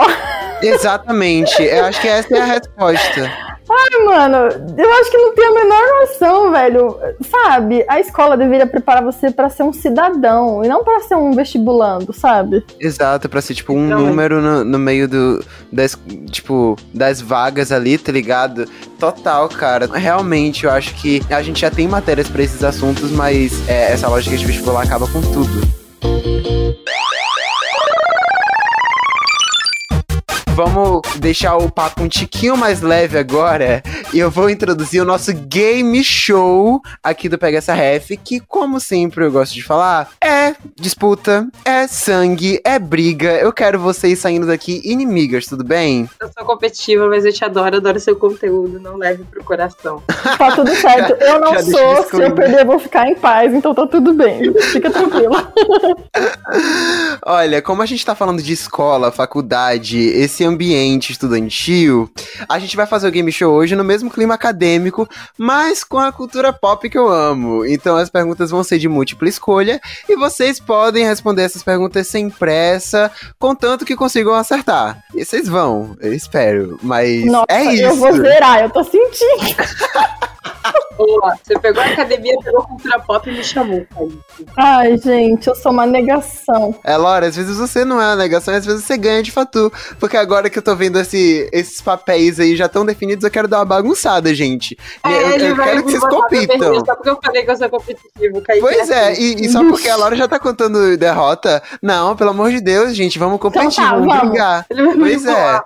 Exatamente. 0.61 1.61
Eu 1.61 1.85
acho 1.85 2.01
que 2.01 2.07
essa 2.07 2.35
é 2.35 2.41
a 2.41 2.45
resposta. 2.45 3.48
Ai, 3.71 4.03
mano, 4.03 4.37
eu 4.77 4.93
acho 4.99 5.11
que 5.11 5.17
não 5.17 5.35
tem 5.35 5.45
a 5.45 5.51
menor 5.53 5.83
noção, 6.01 6.51
velho. 6.51 6.97
Sabe? 7.29 7.85
A 7.87 7.99
escola 7.99 8.35
deveria 8.35 8.65
preparar 8.65 9.03
você 9.03 9.29
pra 9.29 9.47
ser 9.49 9.63
um 9.63 9.71
cidadão 9.71 10.63
e 10.65 10.67
não 10.67 10.83
pra 10.83 10.99
ser 11.01 11.15
um 11.15 11.31
vestibulando, 11.33 12.11
sabe? 12.11 12.65
Exato, 12.79 13.29
pra 13.29 13.41
ser 13.41 13.53
tipo 13.53 13.73
um 13.73 13.85
Então, 13.85 13.99
número 13.99 14.41
no, 14.41 14.63
no 14.63 14.79
meio 14.79 15.07
do. 15.07 15.43
Das, 15.71 15.97
tipo, 16.31 16.75
das 16.93 17.21
vagas 17.21 17.71
ali, 17.71 17.97
tá 17.97 18.11
ligado? 18.11 18.67
Total, 18.99 19.47
cara. 19.49 19.87
Realmente, 19.93 20.65
eu 20.65 20.71
acho 20.71 20.95
que 20.95 21.21
a 21.29 21.41
gente 21.43 21.61
já 21.61 21.69
tem 21.69 21.87
matérias 21.87 22.27
pra 22.27 22.41
esses 22.41 22.63
assuntos, 22.63 23.11
mas 23.11 23.67
é, 23.69 23.91
essa 23.93 24.07
lógica 24.07 24.35
de 24.35 24.45
vestibular 24.45 24.83
acaba 24.83 25.07
com 25.07 25.21
tudo. 25.21 25.61
Vamos 30.59 31.01
deixar 31.21 31.55
o 31.55 31.71
papo 31.71 32.03
um 32.03 32.09
tiquinho 32.09 32.57
mais 32.57 32.81
leve 32.81 33.17
agora 33.17 33.81
eu 34.13 34.31
vou 34.31 34.49
introduzir 34.49 35.01
o 35.01 35.05
nosso 35.05 35.31
game 35.33 36.03
show 36.03 36.81
aqui 37.03 37.29
do 37.29 37.37
Pega 37.37 37.59
Essa 37.59 37.73
Ref, 37.73 38.11
que, 38.23 38.39
como 38.39 38.79
sempre 38.79 39.23
eu 39.23 39.31
gosto 39.31 39.53
de 39.53 39.63
falar, 39.63 40.09
é 40.23 40.55
disputa, 40.75 41.47
é 41.63 41.87
sangue, 41.87 42.59
é 42.63 42.79
briga. 42.79 43.33
Eu 43.33 43.53
quero 43.53 43.79
vocês 43.79 44.19
saindo 44.19 44.47
daqui 44.47 44.81
inimigas, 44.83 45.45
tudo 45.45 45.63
bem? 45.63 46.09
Eu 46.19 46.29
sou 46.35 46.45
competitiva, 46.45 47.07
mas 47.07 47.25
eu 47.25 47.33
te 47.33 47.43
adoro, 47.43 47.77
adoro 47.77 47.99
seu 47.99 48.15
conteúdo, 48.15 48.79
não 48.79 48.97
leve 48.97 49.23
pro 49.23 49.43
coração. 49.43 50.01
Tá 50.37 50.55
tudo 50.55 50.73
certo. 50.75 51.15
Eu 51.21 51.39
não 51.39 51.61
sou, 51.61 52.03
se 52.03 52.23
eu 52.23 52.33
perder, 52.33 52.61
eu 52.61 52.65
vou 52.65 52.79
ficar 52.79 53.07
em 53.07 53.15
paz, 53.15 53.53
então 53.53 53.73
tá 53.73 53.85
tudo 53.85 54.13
bem. 54.13 54.53
Fica 54.71 54.89
tranquilo. 54.89 55.35
Olha, 57.25 57.61
como 57.61 57.81
a 57.81 57.85
gente 57.85 58.05
tá 58.05 58.15
falando 58.15 58.41
de 58.41 58.53
escola, 58.53 59.11
faculdade, 59.11 59.97
esse 59.97 60.43
ambiente 60.43 61.11
estudantil, 61.11 62.09
a 62.47 62.57
gente 62.57 62.75
vai 62.75 62.85
fazer 62.85 63.07
o 63.07 63.11
game 63.11 63.31
show 63.31 63.53
hoje 63.53 63.75
no 63.75 63.83
mesmo 63.83 63.98
clima 64.07 64.35
acadêmico, 64.35 65.09
mas 65.35 65.83
com 65.83 65.97
a 65.97 66.11
cultura 66.11 66.53
pop 66.53 66.87
que 66.87 66.97
eu 66.97 67.09
amo. 67.09 67.65
Então 67.65 67.95
as 67.97 68.09
perguntas 68.09 68.51
vão 68.51 68.63
ser 68.63 68.77
de 68.77 68.87
múltipla 68.87 69.27
escolha 69.27 69.81
e 70.07 70.15
vocês 70.15 70.59
podem 70.59 71.03
responder 71.03 71.41
essas 71.41 71.63
perguntas 71.63 72.07
sem 72.07 72.29
pressa, 72.29 73.11
contanto 73.39 73.83
que 73.83 73.95
consigam 73.95 74.35
acertar. 74.35 75.03
E 75.15 75.25
vocês 75.25 75.47
vão, 75.47 75.97
eu 75.99 76.13
espero. 76.13 76.79
Mas 76.83 77.25
Nossa, 77.25 77.45
é 77.49 77.63
isso. 77.73 77.83
eu 77.83 77.95
vou 77.95 78.13
zerar, 78.15 78.61
eu 78.61 78.69
tô 78.69 78.83
sentindo. 78.83 79.55
Boa, 80.97 81.37
você 81.41 81.57
pegou 81.57 81.81
a 81.81 81.85
academia, 81.85 82.35
pegou 82.43 82.61
a 82.61 82.67
cultura 82.67 82.99
pop 82.99 83.29
e 83.29 83.33
me 83.33 83.43
chamou. 83.43 83.85
Ai, 84.57 84.97
gente, 84.97 85.47
eu 85.47 85.55
sou 85.55 85.71
uma 85.71 85.85
negação. 85.85 86.75
É, 86.83 86.97
Laura, 86.97 87.27
às 87.27 87.37
vezes 87.37 87.57
você 87.57 87.85
não 87.85 88.01
é 88.01 88.07
uma 88.07 88.15
negação, 88.17 88.53
às 88.53 88.65
vezes 88.65 88.83
você 88.83 88.97
ganha 88.97 89.23
de 89.23 89.31
fatu. 89.31 89.71
Porque 89.97 90.17
agora 90.17 90.49
que 90.49 90.59
eu 90.59 90.61
tô 90.61 90.75
vendo 90.75 90.99
esse- 90.99 91.47
esses 91.53 91.79
papéis 91.81 92.37
aí 92.39 92.53
já 92.55 92.67
tão 92.67 92.85
definidos, 92.85 93.23
eu 93.23 93.31
quero 93.31 93.47
dar 93.47 93.59
uma 93.59 93.65
bagunçada, 93.89 94.33
gente. 94.33 94.77
eu, 95.03 95.11
É, 95.11 95.33
ele 95.35 95.47
eu 95.47 95.55
vai 95.55 95.69
quero 95.69 95.83
que 95.83 95.91
vocês 95.91 96.03
compitam. 96.03 96.85
Só 96.85 96.95
porque 96.95 97.09
eu 97.09 97.19
falei 97.23 97.43
que 97.43 97.51
eu 97.51 97.57
sou 97.57 97.69
competitivo, 97.69 98.41
Kaique. 98.41 98.61
Pois 98.61 98.89
é, 98.89 99.11
assim. 99.11 99.21
e, 99.21 99.45
e 99.45 99.49
só 99.49 99.63
porque 99.63 99.89
a 99.89 99.95
Laura 99.95 100.15
já 100.15 100.27
tá 100.27 100.39
contando 100.39 100.97
derrota. 100.97 101.61
Não, 101.81 102.15
pelo 102.15 102.29
amor 102.31 102.51
de 102.51 102.61
Deus, 102.61 102.95
gente, 102.95 103.17
vamos 103.19 103.39
competir, 103.39 103.67
Então 103.67 103.83
tá, 103.83 103.91
vamos, 103.91 104.07
vamos. 104.07 104.29
brigar. 104.29 104.65
Pois 104.97 105.25
é. 105.25 105.61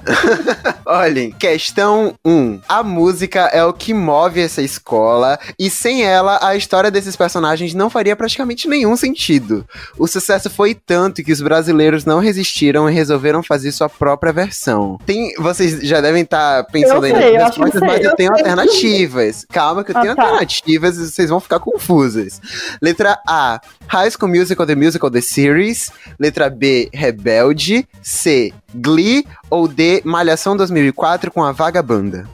Olhem, 0.86 1.31
questão 1.31 2.13
1. 2.25 2.62
A 2.67 2.83
música 2.83 3.41
é 3.53 3.63
o 3.63 3.73
que 3.73 3.93
move 3.93 4.41
essa 4.41 4.62
escola, 4.62 5.39
e 5.57 5.69
sem 5.69 6.03
ela, 6.03 6.39
a 6.41 6.55
história 6.55 6.91
desses 6.91 7.15
personagens 7.15 7.73
não 7.73 7.89
faria 7.89 8.15
praticamente 8.15 8.67
nenhum 8.67 8.95
sentido. 8.95 9.65
O 9.97 10.07
sucesso 10.07 10.49
foi 10.49 10.73
tanto 10.73 11.23
que 11.23 11.31
os 11.31 11.41
brasileiros 11.41 12.05
não 12.05 12.19
resistiram 12.19 12.89
e 12.89 12.93
resolveram 12.93 13.43
fazer 13.43 13.71
sua 13.71 13.89
própria 13.89 14.31
versão. 14.31 14.97
Tem, 15.05 15.33
vocês 15.38 15.81
já 15.81 16.01
devem 16.01 16.23
estar 16.23 16.63
pensando 16.65 17.05
Eu 17.05 17.15
aí 17.15 17.21
sei, 17.21 17.36
eu 17.36 17.39
nas 17.39 17.55
sei, 17.55 17.63
mas 17.81 18.03
eu, 18.05 18.12
eu 18.13 18.17
tenho 18.17 18.36
sei. 18.36 18.43
alternativas. 18.45 19.45
Calma 19.52 19.84
que 19.84 19.91
eu 19.91 19.97
Ah, 19.97 20.02
tenho 20.02 20.15
tá. 20.15 20.23
alternativas 20.23 20.97
e 20.97 21.10
vocês 21.12 21.30
vão 21.30 21.39
ficar 21.39 21.60
confusas. 21.60 22.39
Letra 22.82 23.19
A, 23.28 23.60
High 23.88 24.12
School 24.12 24.30
Musical, 24.30 24.65
The 24.65 24.76
Musical, 24.76 25.12
The 25.12 25.21
Series. 25.21 25.91
Letra 26.19 26.49
B, 26.49 26.89
Rebelde. 26.93 27.88
C, 28.02 28.54
Glee. 28.73 29.26
Ou 29.49 29.67
D, 29.67 30.02
Malhação 30.06 30.56
2004 30.58 31.32
com 31.32 31.43
a 31.43 31.52
Vagabanda. 31.52 32.28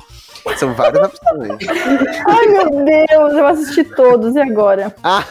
São 0.57 0.73
várias 0.73 1.05
opções. 1.07 1.57
Ai, 2.27 2.45
meu 2.47 2.85
Deus, 2.85 3.33
eu 3.33 3.47
assisti 3.47 3.83
todos, 3.83 4.35
e 4.35 4.39
agora? 4.39 4.93
Ah, 5.03 5.23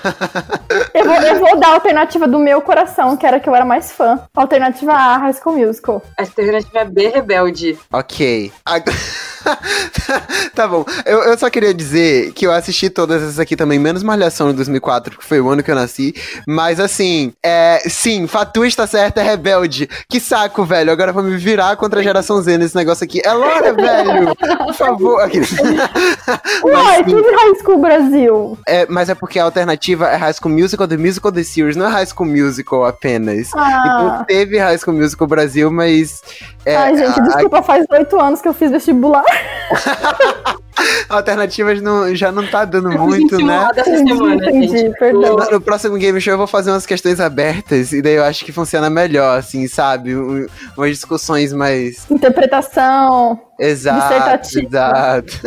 Eu 0.94 1.04
vou, 1.04 1.14
eu 1.14 1.38
vou 1.40 1.58
dar 1.60 1.68
a 1.68 1.74
alternativa 1.74 2.26
do 2.26 2.38
meu 2.38 2.60
coração, 2.60 3.16
que 3.16 3.26
era 3.26 3.38
que 3.40 3.48
eu 3.48 3.54
era 3.54 3.64
mais 3.64 3.92
fã. 3.92 4.20
Alternativa 4.34 4.92
A, 4.92 5.16
High 5.18 5.34
School 5.34 5.56
Musical. 5.58 6.02
Alternativa 6.18 6.84
B, 6.84 7.08
Rebelde. 7.08 7.78
Ok. 7.92 8.52
Ag- 8.64 8.84
tá 10.54 10.66
bom. 10.66 10.84
Eu, 11.06 11.22
eu 11.24 11.38
só 11.38 11.48
queria 11.50 11.72
dizer 11.72 12.32
que 12.32 12.46
eu 12.46 12.52
assisti 12.52 12.90
todas 12.90 13.22
essas 13.22 13.38
aqui 13.38 13.56
também, 13.56 13.78
menos 13.78 14.02
Malhação 14.02 14.50
em 14.50 14.54
2004, 14.54 15.18
que 15.18 15.24
foi 15.24 15.40
o 15.40 15.48
ano 15.48 15.62
que 15.62 15.70
eu 15.70 15.74
nasci. 15.74 16.14
Mas 16.46 16.80
assim, 16.80 17.32
é, 17.44 17.80
sim, 17.88 18.26
Fatu 18.26 18.64
está 18.64 18.86
certa, 18.86 19.20
é 19.20 19.24
rebelde. 19.24 19.88
Que 20.08 20.20
saco, 20.20 20.64
velho. 20.64 20.90
Agora 20.92 21.10
eu 21.10 21.14
vou 21.14 21.22
me 21.22 21.36
virar 21.36 21.76
contra 21.76 22.00
a 22.00 22.02
geração 22.02 22.40
Z 22.42 22.58
nesse 22.58 22.74
negócio 22.76 23.04
aqui. 23.04 23.20
É 23.24 23.32
Laura, 23.32 23.72
velho. 23.72 24.34
Por 24.66 24.74
favor. 24.74 25.07
Aqui. 25.16 25.40
Uai, 26.64 27.04
sim. 27.04 27.22
que 27.22 27.30
High 27.34 27.54
School 27.62 27.78
Brasil? 27.78 28.58
É, 28.66 28.86
mas 28.88 29.08
é 29.08 29.14
porque 29.14 29.38
a 29.38 29.44
alternativa 29.44 30.06
é 30.08 30.16
High 30.16 30.34
School 30.34 30.52
Musical, 30.52 30.86
The 30.86 30.96
Musical, 30.96 31.32
The 31.32 31.42
Series, 31.42 31.76
não 31.76 31.86
é 31.86 31.90
High 31.90 32.06
School 32.06 32.28
Musical 32.28 32.84
apenas. 32.84 33.48
Então 33.48 33.60
Ah, 33.62 34.24
teve 34.26 34.58
High 34.58 34.78
School 34.78 34.96
Musical 34.96 35.26
Brasil, 35.26 35.70
mas. 35.70 36.22
é, 36.66 36.76
ai, 36.76 36.96
gente, 36.96 37.18
a- 37.18 37.22
desculpa, 37.22 37.62
faz 37.62 37.84
oito 37.90 38.20
anos 38.20 38.40
que 38.40 38.48
eu 38.48 38.54
fiz 38.54 38.70
vestibular. 38.70 39.24
alternativas 41.08 41.80
não, 41.82 42.14
já 42.14 42.30
não 42.32 42.46
tá 42.46 42.64
dando 42.64 42.90
muito, 42.90 43.36
né? 43.38 43.68
semana, 43.84 44.34
entendi, 44.34 44.90
perdão. 44.98 45.36
No, 45.36 45.50
no 45.52 45.60
próximo 45.60 45.96
Game 45.96 46.20
Show 46.20 46.34
eu 46.34 46.38
vou 46.38 46.46
fazer 46.46 46.70
umas 46.70 46.86
questões 46.86 47.20
abertas, 47.20 47.92
e 47.92 48.00
daí 48.02 48.14
eu 48.14 48.24
acho 48.24 48.44
que 48.44 48.52
funciona 48.52 48.88
melhor, 48.90 49.38
assim, 49.38 49.66
sabe? 49.68 50.16
Um- 50.16 50.46
umas 50.76 50.90
discussões 50.90 51.52
mais. 51.52 52.04
Interpretação. 52.10 53.40
Exato, 53.60 54.40
Dissertativa. 54.42 54.66
exato. 54.68 55.40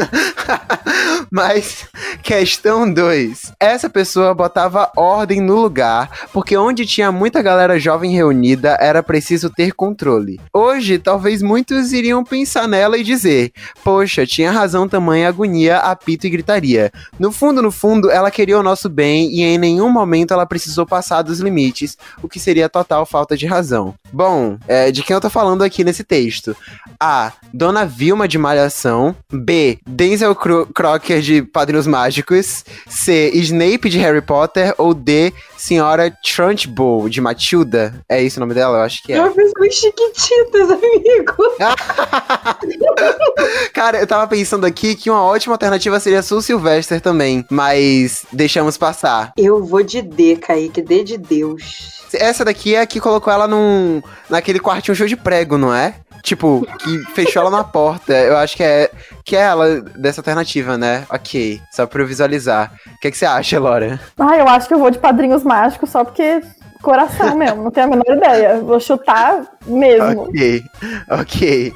Mas, 1.31 1.85
questão 2.21 2.91
2. 2.91 3.53
Essa 3.57 3.89
pessoa 3.89 4.33
botava 4.33 4.91
ordem 4.97 5.39
no 5.39 5.55
lugar, 5.55 6.09
porque 6.33 6.57
onde 6.57 6.85
tinha 6.85 7.09
muita 7.11 7.41
galera 7.41 7.79
jovem 7.79 8.11
reunida, 8.11 8.77
era 8.81 9.01
preciso 9.01 9.49
ter 9.49 9.71
controle. 9.73 10.41
Hoje, 10.53 10.99
talvez 10.99 11.41
muitos 11.41 11.93
iriam 11.93 12.21
pensar 12.23 12.67
nela 12.67 12.97
e 12.97 13.03
dizer: 13.03 13.51
Poxa, 13.83 14.25
tinha 14.25 14.51
razão 14.51 14.89
tamanha 14.89 15.20
agonia, 15.25 15.77
apito 15.77 16.27
e 16.27 16.29
gritaria. 16.29 16.91
No 17.19 17.31
fundo, 17.31 17.61
no 17.61 17.71
fundo, 17.71 18.09
ela 18.09 18.31
queria 18.31 18.59
o 18.59 18.63
nosso 18.63 18.89
bem 18.89 19.29
e 19.31 19.43
em 19.43 19.57
nenhum 19.57 19.89
momento 19.89 20.33
ela 20.33 20.45
precisou 20.45 20.85
passar 20.85 21.21
dos 21.21 21.39
limites, 21.39 21.97
o 22.21 22.27
que 22.27 22.39
seria 22.39 22.69
total 22.69 23.05
falta 23.05 23.37
de 23.37 23.45
razão. 23.45 23.93
Bom, 24.11 24.57
é, 24.67 24.91
de 24.91 25.03
quem 25.03 25.13
eu 25.13 25.21
tô 25.21 25.29
falando 25.29 25.63
aqui 25.63 25.83
nesse 25.83 26.03
texto? 26.03 26.55
A. 26.99 27.31
Dona 27.53 27.85
Vilma 27.85 28.27
de 28.27 28.37
Malhação. 28.37 29.15
B. 29.31 29.79
Denzel 29.87 30.35
Cro 30.35 30.67
Crocker 30.67 31.21
de 31.21 31.41
Padrinhos 31.41 31.87
Mágicos. 31.87 32.65
C. 32.87 33.31
Snape 33.33 33.89
de 33.89 33.97
Harry 33.97 34.21
Potter. 34.21 34.75
Ou 34.77 34.93
D. 34.93 35.33
Senhora 35.57 36.11
Trunchbull 36.23 37.09
de 37.09 37.21
Matilda. 37.21 37.95
É 38.09 38.21
isso 38.21 38.37
o 38.37 38.41
nome 38.41 38.53
dela? 38.53 38.77
Eu 38.77 38.83
acho 38.83 39.01
que 39.03 39.13
é. 39.13 39.17
Eu 39.17 39.33
fiz 39.33 39.51
com 39.53 39.69
chiquititas, 39.69 40.71
amigo. 40.71 41.35
Cara, 43.73 43.99
eu 43.99 44.07
tava 44.07 44.27
pensando 44.27 44.65
aqui 44.65 44.95
que 45.01 45.09
uma 45.09 45.23
ótima 45.23 45.55
alternativa 45.55 45.99
seria 45.99 46.21
Sul 46.21 46.41
Sylvester 46.41 47.01
também. 47.01 47.43
Mas 47.49 48.25
deixamos 48.31 48.77
passar. 48.77 49.33
Eu 49.35 49.63
vou 49.65 49.83
de 49.83 50.01
D, 50.01 50.35
Kaique. 50.35 50.81
D 50.81 51.03
de 51.03 51.17
Deus. 51.17 52.01
Essa 52.13 52.45
daqui 52.45 52.75
é 52.75 52.81
a 52.81 52.85
que 52.85 52.99
colocou 52.99 53.33
ela 53.33 53.47
num. 53.47 54.01
naquele 54.29 54.59
quartinho 54.59 54.95
show 54.95 55.07
de 55.07 55.17
prego, 55.17 55.57
não 55.57 55.73
é? 55.73 55.95
Tipo, 56.21 56.67
que 56.79 56.99
fechou 57.13 57.41
ela 57.41 57.49
na 57.49 57.63
porta. 57.63 58.13
Eu 58.13 58.37
acho 58.37 58.55
que 58.55 58.63
é, 58.63 58.91
que 59.25 59.35
é 59.35 59.39
ela 59.39 59.81
dessa 59.81 60.21
alternativa, 60.21 60.77
né? 60.77 61.03
Ok, 61.09 61.59
só 61.71 61.87
pra 61.87 62.01
eu 62.01 62.07
visualizar. 62.07 62.71
O 62.95 62.99
que, 62.99 63.07
é 63.07 63.11
que 63.11 63.17
você 63.17 63.25
acha, 63.25 63.59
Laura? 63.59 63.99
Ah, 64.19 64.37
eu 64.37 64.47
acho 64.47 64.67
que 64.67 64.73
eu 64.73 64.79
vou 64.79 64.91
de 64.91 64.99
Padrinhos 64.99 65.43
Mágicos 65.43 65.89
só 65.89 66.03
porque 66.03 66.41
coração 66.81 67.35
mesmo, 67.35 67.63
não 67.63 67.71
tenho 67.71 67.87
a 67.87 67.89
menor 67.89 68.17
ideia. 68.17 68.59
Vou 68.59 68.79
chutar 68.79 69.43
mesmo. 69.65 70.23
Ok, 70.23 70.63
ok. 71.09 71.73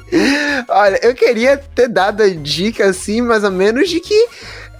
Olha, 0.68 0.98
eu 1.02 1.14
queria 1.14 1.56
ter 1.56 1.88
dado 1.88 2.22
a 2.22 2.28
dica 2.28 2.86
assim, 2.86 3.20
mais 3.20 3.44
ou 3.44 3.50
menos, 3.50 3.88
de 3.88 4.00
que 4.00 4.28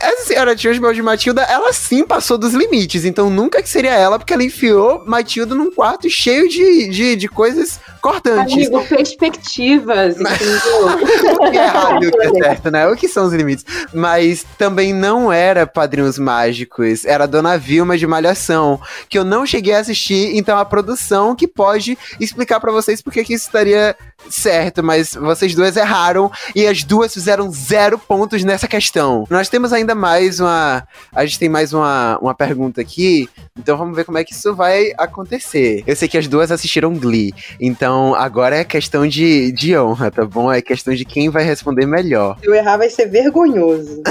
essa 0.00 0.24
senhora 0.24 0.56
Trunchbull 0.56 0.92
de 0.92 1.02
Matilda, 1.02 1.42
ela 1.42 1.72
sim 1.72 2.04
passou 2.04 2.36
dos 2.38 2.52
limites. 2.52 3.04
Então 3.04 3.30
nunca 3.30 3.62
que 3.62 3.68
seria 3.68 3.94
ela, 3.94 4.18
porque 4.18 4.32
ela 4.32 4.44
enfiou 4.44 5.04
Matilda 5.06 5.54
num 5.54 5.70
quarto 5.70 6.08
cheio 6.08 6.48
de, 6.48 6.88
de, 6.88 7.16
de 7.16 7.28
coisas 7.28 7.80
cortantes. 8.00 8.54
Amigo, 8.54 8.84
perspectivas, 8.86 10.16
entendeu? 10.20 11.38
o 11.40 11.50
que 11.50 11.58
é 11.58 11.64
errado 11.64 12.04
e 12.04 12.08
o 12.08 12.12
que 12.12 12.22
é 12.22 12.30
certo, 12.30 12.70
né? 12.70 12.86
O 12.86 12.96
que 12.96 13.08
são 13.08 13.26
os 13.26 13.32
limites? 13.32 13.64
Mas 13.92 14.44
também 14.56 14.92
não 14.92 15.32
era 15.32 15.66
Padrinhos 15.66 16.18
Mágicos, 16.18 17.04
era 17.04 17.26
Dona 17.26 17.58
Vilma 17.58 17.98
de 17.98 18.06
Malhação, 18.06 18.80
que 19.08 19.18
eu 19.18 19.24
não 19.24 19.46
cheguei 19.46 19.74
a 19.74 19.80
assistir, 19.80 20.36
então 20.36 20.58
a 20.58 20.64
produção 20.64 21.34
que 21.34 21.48
pode 21.48 21.98
explicar 22.20 22.60
pra 22.60 22.72
vocês 22.72 23.02
porque 23.02 23.24
que 23.24 23.34
isso 23.34 23.46
estaria 23.46 23.96
certo, 24.30 24.82
mas 24.82 25.14
vocês 25.14 25.54
duas 25.54 25.76
erraram 25.76 26.30
e 26.54 26.66
as 26.66 26.82
duas 26.82 27.12
fizeram 27.12 27.50
zero 27.50 27.98
pontos 27.98 28.42
nessa 28.44 28.66
questão. 28.66 29.26
Nós 29.30 29.48
temos 29.48 29.72
ainda 29.72 29.85
mais 29.94 30.40
uma. 30.40 30.86
A 31.14 31.24
gente 31.24 31.38
tem 31.38 31.48
mais 31.48 31.72
uma, 31.72 32.18
uma 32.20 32.34
pergunta 32.34 32.80
aqui, 32.80 33.28
então 33.56 33.76
vamos 33.76 33.96
ver 33.96 34.04
como 34.04 34.18
é 34.18 34.24
que 34.24 34.32
isso 34.32 34.54
vai 34.54 34.92
acontecer. 34.98 35.82
Eu 35.86 35.94
sei 35.94 36.08
que 36.08 36.18
as 36.18 36.26
duas 36.26 36.50
assistiram 36.50 36.94
Glee, 36.94 37.32
então 37.60 38.14
agora 38.14 38.56
é 38.56 38.64
questão 38.64 39.06
de, 39.06 39.52
de 39.52 39.76
honra, 39.76 40.10
tá 40.10 40.24
bom? 40.24 40.52
É 40.52 40.60
questão 40.60 40.94
de 40.94 41.04
quem 41.04 41.28
vai 41.28 41.44
responder 41.44 41.86
melhor. 41.86 42.38
Se 42.40 42.46
eu 42.46 42.54
errar, 42.54 42.78
vai 42.78 42.90
ser 42.90 43.06
vergonhoso. 43.06 44.02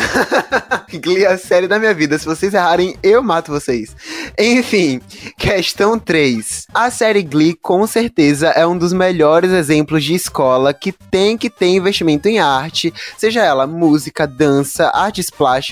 Glee 1.02 1.26
é 1.26 1.34
a 1.34 1.38
série 1.38 1.68
da 1.68 1.78
minha 1.78 1.94
vida. 1.94 2.18
Se 2.18 2.26
vocês 2.26 2.54
errarem, 2.54 2.96
eu 3.04 3.22
mato 3.22 3.52
vocês. 3.52 3.96
Enfim, 4.38 5.02
questão 5.38 6.00
3. 6.00 6.68
A 6.74 6.90
série 6.90 7.22
Glee, 7.22 7.54
com 7.54 7.86
certeza, 7.86 8.50
é 8.50 8.66
um 8.66 8.78
dos 8.78 8.94
melhores 8.94 9.52
exemplos 9.52 10.04
de 10.04 10.14
escola 10.14 10.74
que 10.74 10.92
tem 10.92 11.38
que 11.38 11.50
ter 11.50 11.68
investimento 11.68 12.28
em 12.28 12.40
arte, 12.40 12.94
seja 13.18 13.44
ela 13.44 13.68
música, 13.68 14.26
dança, 14.28 14.90
artes 14.94 15.30
plásticas. 15.30 15.65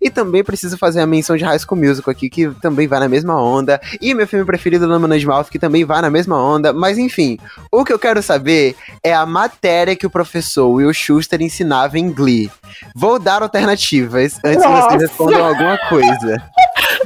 E 0.00 0.10
também 0.10 0.42
preciso 0.42 0.78
fazer 0.78 1.00
a 1.00 1.06
menção 1.06 1.36
de 1.36 1.44
High 1.44 1.58
School 1.58 1.80
Musical 1.80 2.12
aqui, 2.12 2.30
que 2.30 2.48
também 2.62 2.86
vai 2.86 3.00
na 3.00 3.08
mesma 3.08 3.40
onda. 3.40 3.80
E 4.00 4.14
meu 4.14 4.26
filme 4.26 4.44
preferido, 4.44 4.86
Lama 4.86 5.18
de 5.18 5.26
Mouth, 5.26 5.48
que 5.50 5.58
também 5.58 5.84
vai 5.84 6.00
na 6.00 6.10
mesma 6.10 6.40
onda. 6.42 6.72
Mas 6.72 6.98
enfim, 6.98 7.38
o 7.70 7.84
que 7.84 7.92
eu 7.92 7.98
quero 7.98 8.22
saber 8.22 8.76
é 9.02 9.12
a 9.12 9.26
matéria 9.26 9.96
que 9.96 10.06
o 10.06 10.10
professor 10.10 10.68
Will 10.68 10.92
Schuster 10.92 11.42
ensinava 11.42 11.98
em 11.98 12.10
Glee. 12.10 12.50
Vou 12.94 13.18
dar 13.18 13.42
alternativas 13.42 14.38
antes 14.44 14.62
que 14.62 14.68
vocês 14.68 15.02
respondam 15.02 15.44
alguma 15.44 15.78
coisa. 15.88 16.42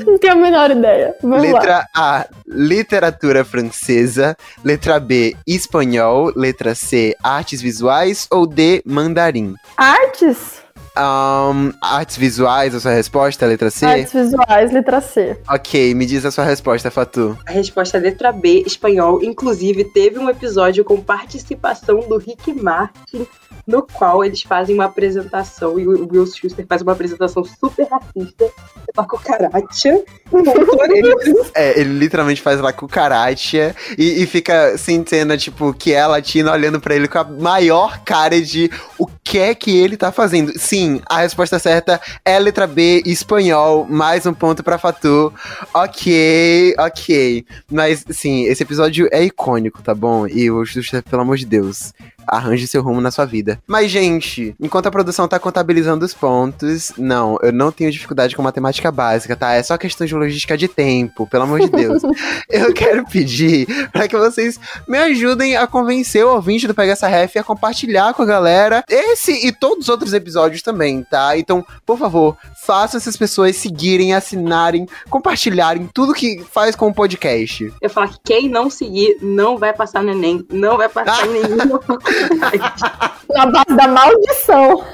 Não 0.07 0.19
tenho 0.19 0.33
a 0.33 0.37
menor 0.37 0.71
ideia. 0.71 1.15
Vamos 1.23 1.39
lá. 1.39 1.43
Letra 1.43 1.87
A, 1.95 2.27
literatura 2.47 3.45
francesa. 3.45 4.37
Letra 4.65 4.99
B, 4.99 5.37
espanhol. 5.47 6.33
Letra 6.35 6.75
C, 6.75 7.15
artes 7.23 7.61
visuais. 7.61 8.27
Ou 8.31 8.47
D, 8.47 8.83
mandarim. 8.87 9.55
Artes? 9.77 10.62
Ahn, 10.95 11.73
artes 11.81 12.17
visuais, 12.17 12.75
a 12.75 12.81
sua 12.81 12.93
resposta, 12.93 13.47
letra 13.47 13.71
C? 13.71 13.87
Artes 13.87 14.13
visuais, 14.13 14.73
letra 14.73 15.01
C. 15.01 15.39
Ok, 15.49 15.95
me 15.95 16.05
diz 16.05 16.25
a 16.25 16.31
sua 16.31 16.45
resposta, 16.45 16.91
Fatu. 16.91 17.39
A 17.47 17.53
resposta 17.53 17.97
é 17.97 18.01
letra 18.01 18.31
B, 18.31 18.63
espanhol. 18.67 19.23
Inclusive, 19.23 19.85
teve 19.85 20.19
um 20.19 20.29
episódio 20.29 20.85
com 20.85 21.01
participação 21.01 22.01
do 22.01 22.19
Rick 22.19 22.53
Martin, 22.53 23.27
no 23.67 23.83
qual 23.83 24.25
eles 24.25 24.43
fazem 24.43 24.75
uma 24.75 24.85
apresentação, 24.85 25.79
e 25.79 25.87
o 25.87 26.09
Will 26.11 26.27
Schuster 26.27 26.67
faz 26.67 26.83
uma 26.83 26.93
apresentação 26.93 27.45
super 27.45 27.87
racista, 27.89 28.51
pela 28.93 29.07
cucaracha, 29.07 30.03
contra 30.31 30.99
eles. 30.99 31.51
É, 31.55 31.81
ele 31.81 31.99
literalmente 31.99 32.43
faz 32.43 32.61
lá 32.61 32.73
cucaracha 32.73 33.75
e, 33.97 34.23
e 34.23 34.27
fica 34.27 34.77
cena, 34.77 35.37
tipo, 35.37 35.73
que 35.73 35.93
é 35.93 36.01
a 36.01 36.07
latina 36.07 36.53
olhando 36.53 36.81
pra 36.81 36.95
ele 36.95 37.09
com 37.09 37.19
a 37.19 37.25
maior 37.25 38.01
cara 38.05 38.41
de 38.41 38.71
o 38.99 39.07
que 39.23 39.39
é 39.39 39.55
que 39.55 39.77
ele 39.77 39.97
tá 39.97 40.11
fazendo. 40.11 40.53
Sim, 40.59 40.82
a 41.07 41.21
resposta 41.21 41.59
certa 41.59 42.01
é 42.25 42.39
letra 42.39 42.67
B, 42.67 43.03
espanhol, 43.05 43.87
mais 43.89 44.27
um 44.27 44.35
ponto 44.35 44.63
pra 44.63 44.79
Fatu. 44.79 45.33
Ok, 45.75 46.75
ok. 46.79 47.45
Mas, 47.71 48.05
sim, 48.11 48.45
esse 48.45 48.63
episódio 48.63 49.09
é 49.13 49.23
icônico, 49.23 49.83
tá 49.83 49.95
bom? 49.95 50.27
E 50.27 50.51
o 50.51 50.63
pelo 51.09 51.23
amor 51.23 51.37
de 51.37 51.47
Deus, 51.47 51.93
arranje 52.27 52.67
seu 52.67 52.83
rumo 52.83 53.01
na 53.01 53.11
sua 53.11 53.25
vida. 53.25 53.61
Mas, 53.67 53.91
gente, 53.91 54.55
enquanto 54.61 54.87
a 54.87 54.91
produção 54.91 55.29
tá 55.29 55.39
contabilizando 55.39 56.05
os 56.05 56.15
pontos, 56.15 56.93
não, 56.97 57.39
eu 57.43 57.53
não 57.53 57.73
tenho 57.73 57.91
dificuldade 57.91 58.35
com 58.37 58.43
matemática 58.43 58.91
básica, 58.91 59.37
tá? 59.37 59.53
É 59.53 59.63
só 59.63 59.77
questão 59.77 60.07
de 60.07 60.15
logística 60.15 60.57
de 60.57 60.69
tempo, 60.69 61.27
pelo 61.27 61.45
amor 61.45 61.61
de 61.61 61.69
Deus. 61.69 62.03
eu 62.49 62.73
quero 62.73 63.05
pedir 63.07 63.67
pra 63.91 64.09
que 64.09 64.17
vocês 64.17 64.59
me 64.87 64.99
ajudem 64.99 65.57
a 65.57 65.67
convencer 65.67 66.25
o 66.25 66.35
ouvinte 66.35 66.67
do 66.67 66.75
Pega 66.75 66.93
essa 66.93 67.09
Ref 67.09 67.37
a 67.37 67.45
compartilhar 67.45 68.15
com 68.15 68.23
a 68.23 68.27
galera 68.27 68.85
esse 68.89 69.47
e 69.47 69.53
todos 69.53 69.85
os 69.85 69.89
outros 69.89 70.13
episódios 70.13 70.63
também, 70.63 71.03
tá? 71.03 71.37
Então, 71.37 71.65
por 71.85 71.99
favor, 71.99 72.37
façam 72.65 72.99
essas 72.99 73.17
pessoas 73.17 73.57
seguirem, 73.57 74.15
assinarem, 74.15 74.87
compartilharem 75.11 75.89
tudo 75.93 76.15
que 76.15 76.45
faz 76.51 76.77
com 76.77 76.89
o 76.89 76.95
podcast. 76.95 77.73
Eu 77.81 77.91
falo 77.91 78.09
que 78.09 78.19
quem 78.25 78.49
não 78.49 78.71
seguir 78.71 79.19
não 79.21 79.59
vai 79.59 79.73
passar 79.73 80.03
no 80.03 80.11
Enem, 80.11 80.45
não 80.51 80.77
vai 80.77 80.89
passar 80.89 81.27
nenhuma 81.29 81.81
faculdade. 81.81 82.12
Na 83.35 83.47
base 83.47 83.77
da 83.77 83.89
maldição. 83.89 84.85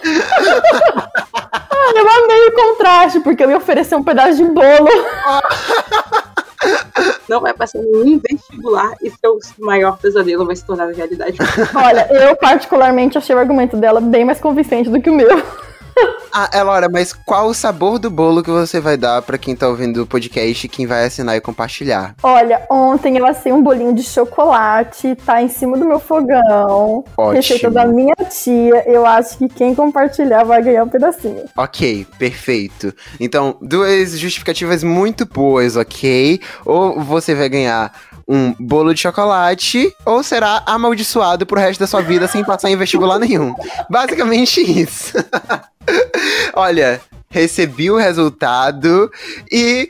ah, 1.45 1.93
eu 1.95 2.09
amei 2.09 2.47
o 2.47 2.53
contraste, 2.53 3.21
porque 3.21 3.45
eu 3.45 3.51
ia 3.51 3.57
oferecer 3.57 3.97
um 3.97 4.05
pedaço 4.05 4.37
de 4.37 4.45
bolo. 4.45 4.89
não 7.29 7.41
vai 7.41 7.53
passar 7.55 7.79
nenhum 7.79 8.21
vestibular 8.21 8.95
e 9.03 9.11
seu 9.11 9.39
maior 9.59 9.99
pesadelo 9.99 10.47
vai 10.47 10.57
se 10.57 10.65
tornar 10.65 10.89
realidade. 10.93 11.39
Olha, 11.75 12.09
eu 12.11 12.37
particularmente 12.37 13.19
achei 13.19 13.35
o 13.35 13.39
argumento 13.39 13.77
dela 13.77 14.01
bem 14.01 14.25
mais 14.25 14.41
convincente 14.41 14.91
do 14.91 15.01
que 15.01 15.11
o 15.11 15.15
meu. 15.15 15.43
Ah, 16.33 16.51
Elora, 16.53 16.89
mas 16.89 17.13
qual 17.13 17.49
o 17.49 17.55
sabor 17.55 17.99
do 17.99 18.11
bolo 18.11 18.43
que 18.43 18.51
você 18.51 18.81
vai 18.81 18.97
dar 18.97 19.23
pra 19.23 19.39
quem 19.39 19.57
tá 19.57 19.67
ouvindo 19.67 20.03
o 20.03 20.07
podcast 20.07 20.67
e 20.67 20.69
quem 20.69 20.87
vai 20.87 21.05
assinar 21.05 21.37
e 21.37 21.41
compartilhar? 21.41 22.15
Olha, 22.23 22.65
ontem 22.71 23.17
eu 23.17 23.27
assei 23.27 23.53
um 23.53 23.63
bolinho 23.63 23.95
de 23.95 24.03
chocolate, 24.03 25.17
tá 25.17 25.43
em 25.43 25.49
cima 25.49 25.77
do 25.77 25.85
meu 25.85 25.99
fogão. 25.99 27.05
Ótimo. 27.17 27.33
Receita 27.33 27.71
da 27.71 27.87
minha 27.87 28.15
tia. 28.31 28.85
Eu 28.87 29.07
acho 29.07 29.39
que 29.39 29.49
quem 29.49 29.75
compartilhar 29.75 30.45
vai 30.45 30.63
ganhar 30.63 30.85
um 30.85 30.89
pedacinho. 30.89 31.45
Ok, 31.57 32.07
perfeito. 32.19 32.95
Então, 33.19 33.57
duas 33.61 34.19
justificativas 34.19 34.85
muito 34.85 35.27
boas, 35.27 35.77
ok? 35.77 36.41
Ou 36.65 37.01
você 37.01 37.35
vai 37.35 37.49
ganhar 37.49 37.93
um 38.29 38.55
bolo 38.61 38.93
de 38.93 39.01
chocolate, 39.01 39.91
ou 40.05 40.23
será 40.23 40.63
amaldiçoado 40.67 41.47
pro 41.47 41.59
resto 41.59 41.81
da 41.81 41.87
sua 41.87 42.03
vida 42.03 42.29
sem 42.29 42.45
passar 42.45 42.71
em 42.71 42.77
vestibular 42.77 43.19
nenhum. 43.19 43.55
Basicamente 43.89 44.61
isso. 44.61 45.15
Olha, 46.55 47.01
recebi 47.31 47.91
o 47.91 47.97
resultado 47.97 49.11
e 49.51 49.89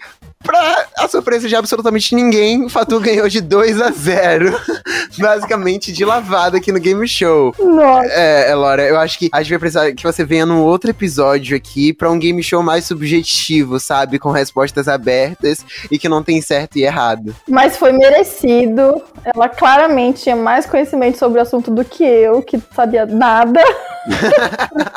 Pra 0.48 0.86
a 0.96 1.06
surpresa 1.06 1.46
de 1.46 1.54
absolutamente 1.54 2.14
ninguém, 2.14 2.64
o 2.64 2.70
Fatu 2.70 2.98
ganhou 2.98 3.28
de 3.28 3.42
2 3.42 3.82
a 3.82 3.90
0 3.90 4.58
Basicamente 5.18 5.92
de 5.92 6.06
lavada 6.06 6.56
aqui 6.56 6.72
no 6.72 6.80
Game 6.80 7.06
Show. 7.06 7.54
Nossa. 7.58 8.08
É, 8.10 8.50
Elora, 8.50 8.82
eu 8.82 8.98
acho 8.98 9.18
que 9.18 9.28
a 9.30 9.42
gente 9.42 9.50
vai 9.50 9.58
precisar 9.58 9.92
que 9.92 10.02
você 10.02 10.24
venha 10.24 10.46
num 10.46 10.62
outro 10.62 10.88
episódio 10.88 11.54
aqui 11.54 11.92
pra 11.92 12.10
um 12.10 12.18
game 12.18 12.42
show 12.42 12.62
mais 12.62 12.86
subjetivo, 12.86 13.78
sabe? 13.78 14.18
Com 14.18 14.30
respostas 14.30 14.88
abertas 14.88 15.66
e 15.90 15.98
que 15.98 16.08
não 16.08 16.22
tem 16.22 16.40
certo 16.40 16.78
e 16.78 16.84
errado. 16.84 17.36
Mas 17.46 17.76
foi 17.76 17.92
merecido. 17.92 19.02
Ela 19.22 19.50
claramente 19.50 20.22
tinha 20.22 20.36
mais 20.36 20.64
conhecimento 20.64 21.18
sobre 21.18 21.40
o 21.40 21.42
assunto 21.42 21.70
do 21.70 21.84
que 21.84 22.04
eu, 22.04 22.40
que 22.40 22.58
sabia 22.74 23.04
nada. 23.04 23.60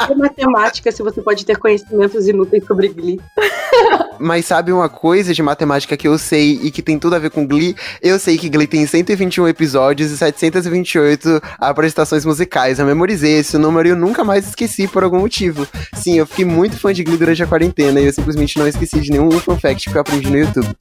É 0.10 0.16
matemática, 0.16 0.92
se 0.92 1.04
você 1.04 1.22
pode 1.22 1.46
ter 1.46 1.58
conhecimentos 1.58 2.26
inúteis 2.28 2.66
sobre 2.66 2.88
Glee. 2.88 3.20
Mas 4.21 4.45
sabe 4.45 4.71
uma 4.71 4.88
coisa 4.88 5.34
de 5.34 5.41
matemática 5.41 5.97
que 5.97 6.07
eu 6.07 6.17
sei 6.17 6.60
e 6.63 6.71
que 6.71 6.81
tem 6.81 6.99
tudo 6.99 7.15
a 7.15 7.19
ver 7.19 7.31
com 7.31 7.47
Glee? 7.47 7.75
Eu 8.01 8.19
sei 8.19 8.38
que 8.38 8.49
Glee 8.49 8.67
tem 8.67 8.86
121 8.86 9.47
episódios 9.47 10.12
e 10.12 10.17
728 10.17 11.41
apresentações 11.60 12.23
musicais. 12.23 12.79
Eu 12.79 12.86
memorizei 12.86 13.39
esse 13.39 13.57
número 13.57 13.88
e 13.88 13.91
eu 13.91 13.95
nunca 13.95 14.23
mais 14.23 14.47
esqueci 14.47 14.88
por 14.88 15.03
algum 15.03 15.19
motivo. 15.19 15.67
Sim, 15.95 16.17
eu 16.17 16.25
fiquei 16.27 16.45
muito 16.45 16.77
fã 16.77 16.93
de 16.93 17.03
Glee 17.03 17.17
durante 17.17 17.41
a 17.41 17.47
quarentena 17.47 17.99
e 17.99 18.05
eu 18.05 18.13
simplesmente 18.13 18.60
não 18.60 18.67
esqueci 18.67 18.99
de 18.99 19.12
nenhum 19.12 19.31
fun 19.31 19.60
fact 19.60 19.89
que 19.89 19.95
eu 19.95 20.01
aprendi 20.01 20.29
no 20.29 20.38
YouTube. 20.38 20.75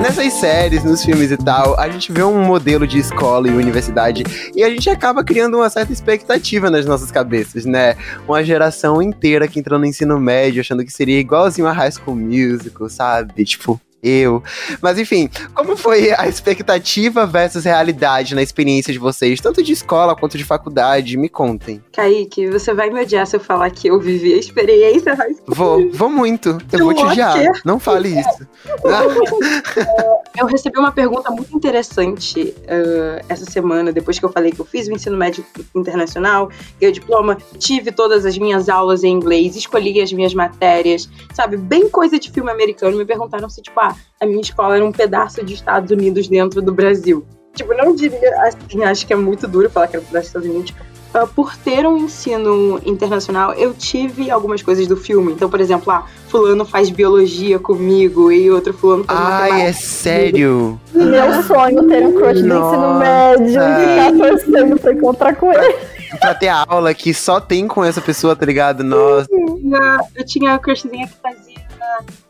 Nessas 0.00 0.32
séries, 0.34 0.84
nos 0.84 1.04
filmes 1.04 1.30
e 1.30 1.36
tal, 1.36 1.78
a 1.78 1.88
gente 1.88 2.12
vê 2.12 2.22
um 2.22 2.44
modelo 2.44 2.86
de 2.86 2.98
escola 2.98 3.48
e 3.48 3.50
universidade 3.50 4.24
e 4.54 4.62
a 4.62 4.70
gente 4.70 4.88
acaba 4.88 5.22
criando 5.22 5.56
uma 5.56 5.68
certa 5.70 5.92
expectativa 5.92 6.70
nas 6.70 6.86
nossas 6.86 7.10
cabeças, 7.10 7.64
né? 7.64 7.96
Uma 8.26 8.42
geração 8.42 9.00
inteira 9.02 9.46
que 9.46 9.58
entrou 9.58 9.78
no 9.78 9.86
ensino 9.86 10.18
médio 10.18 10.60
achando 10.60 10.84
que 10.84 10.92
seria 10.92 11.18
igualzinho 11.18 11.68
a 11.68 11.72
High 11.72 11.92
School 11.92 12.16
Musical, 12.16 12.88
sabe? 12.88 13.44
Tipo, 13.44 13.80
eu. 14.02 14.42
Mas 14.80 14.98
enfim, 14.98 15.28
como 15.54 15.76
foi 15.76 16.12
a 16.12 16.28
expectativa 16.28 17.26
versus 17.26 17.64
realidade 17.64 18.34
na 18.34 18.42
experiência 18.42 18.92
de 18.92 18.98
vocês, 18.98 19.40
tanto 19.40 19.62
de 19.62 19.72
escola 19.72 20.16
quanto 20.16 20.38
de 20.38 20.44
faculdade? 20.44 21.16
Me 21.16 21.28
contem. 21.28 21.82
Kaique, 21.92 22.48
você 22.48 22.72
vai 22.74 22.90
me 22.90 23.00
odiar 23.02 23.26
se 23.26 23.36
eu 23.36 23.40
falar 23.40 23.70
que 23.70 23.88
eu 23.88 24.00
vivi 24.00 24.34
a 24.34 24.38
experiência. 24.38 25.16
Vou, 25.46 25.90
vou 25.92 26.08
muito. 26.08 26.58
Eu 26.72 26.84
vou 26.84 26.94
te 26.94 27.04
odiar. 27.04 27.34
quê? 27.34 27.60
Não 27.64 27.78
fale 27.78 28.20
isso. 28.20 28.46
Eu 30.38 30.46
recebi 30.46 30.78
uma 30.78 30.92
pergunta 30.92 31.30
muito 31.30 31.54
interessante 31.54 32.54
eh, 32.66 33.22
essa 33.28 33.44
semana, 33.44 33.92
depois 33.92 34.18
que 34.18 34.24
eu 34.24 34.30
falei 34.30 34.52
que 34.52 34.60
eu 34.60 34.64
fiz 34.64 34.86
o 34.86 34.92
ensino 34.92 35.16
médio 35.16 35.44
internacional, 35.74 36.50
o 36.80 36.92
diploma, 36.92 37.36
tive 37.58 37.90
todas 37.90 38.24
as 38.24 38.38
minhas 38.38 38.68
aulas 38.68 39.02
em 39.02 39.12
inglês, 39.12 39.56
escolhi 39.56 40.00
as 40.00 40.12
minhas 40.12 40.32
matérias, 40.32 41.08
sabe? 41.34 41.56
Bem 41.56 41.88
coisa 41.90 42.18
de 42.18 42.30
filme 42.30 42.50
americano. 42.50 42.96
Me 42.96 43.04
perguntaram 43.04 43.50
se, 43.50 43.60
tipo, 43.60 43.78
ah, 43.80 43.89
a 44.20 44.26
minha 44.26 44.40
escola 44.40 44.76
era 44.76 44.84
um 44.84 44.92
pedaço 44.92 45.44
de 45.44 45.54
Estados 45.54 45.90
Unidos 45.90 46.28
dentro 46.28 46.60
do 46.62 46.72
Brasil. 46.72 47.24
Tipo, 47.54 47.74
não 47.74 47.94
diria 47.94 48.30
assim, 48.42 48.84
acho 48.84 49.06
que 49.06 49.12
é 49.12 49.16
muito 49.16 49.48
duro 49.48 49.68
falar 49.70 49.88
que 49.88 49.96
era 49.96 50.02
um 50.04 50.06
pedaço 50.08 50.26
dos 50.26 50.28
Estados 50.28 50.48
Unidos. 50.48 50.74
Ah, 51.12 51.26
por 51.26 51.56
ter 51.56 51.84
um 51.84 51.96
ensino 51.96 52.80
internacional, 52.86 53.52
eu 53.54 53.74
tive 53.74 54.30
algumas 54.30 54.62
coisas 54.62 54.86
do 54.86 54.96
filme. 54.96 55.32
Então, 55.32 55.50
por 55.50 55.60
exemplo, 55.60 55.92
ah, 55.92 56.06
fulano 56.28 56.64
faz 56.64 56.88
biologia 56.88 57.58
comigo 57.58 58.30
e 58.30 58.48
outro 58.48 58.72
fulano 58.72 59.02
faz 59.02 59.18
Ai, 59.52 59.62
é 59.62 59.72
sério? 59.72 60.80
Meu 60.94 61.42
sonho 61.42 61.88
ter 61.88 62.06
um 62.06 62.14
crush 62.14 62.42
do 62.42 62.46
ensino 62.46 62.98
médio 63.00 63.60
e 63.60 64.14
ficar 64.14 64.28
torcendo 64.28 64.78
pra 64.78 64.92
encontrar 64.92 65.34
com 65.34 65.52
ele. 65.52 65.74
pra 66.20 66.32
ter 66.34 66.48
aula 66.48 66.94
que 66.94 67.12
só 67.12 67.40
tem 67.40 67.66
com 67.66 67.84
essa 67.84 68.00
pessoa, 68.00 68.36
tá 68.36 68.46
ligado? 68.46 68.84
Nossa. 68.84 69.26
tinha- 69.26 70.00
eu 70.14 70.24
tinha 70.24 70.54
a 70.54 70.58
crushzinha 70.60 71.08
que 71.08 71.14
fazia 71.20 71.58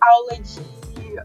aula 0.01 0.41
de 0.41 0.59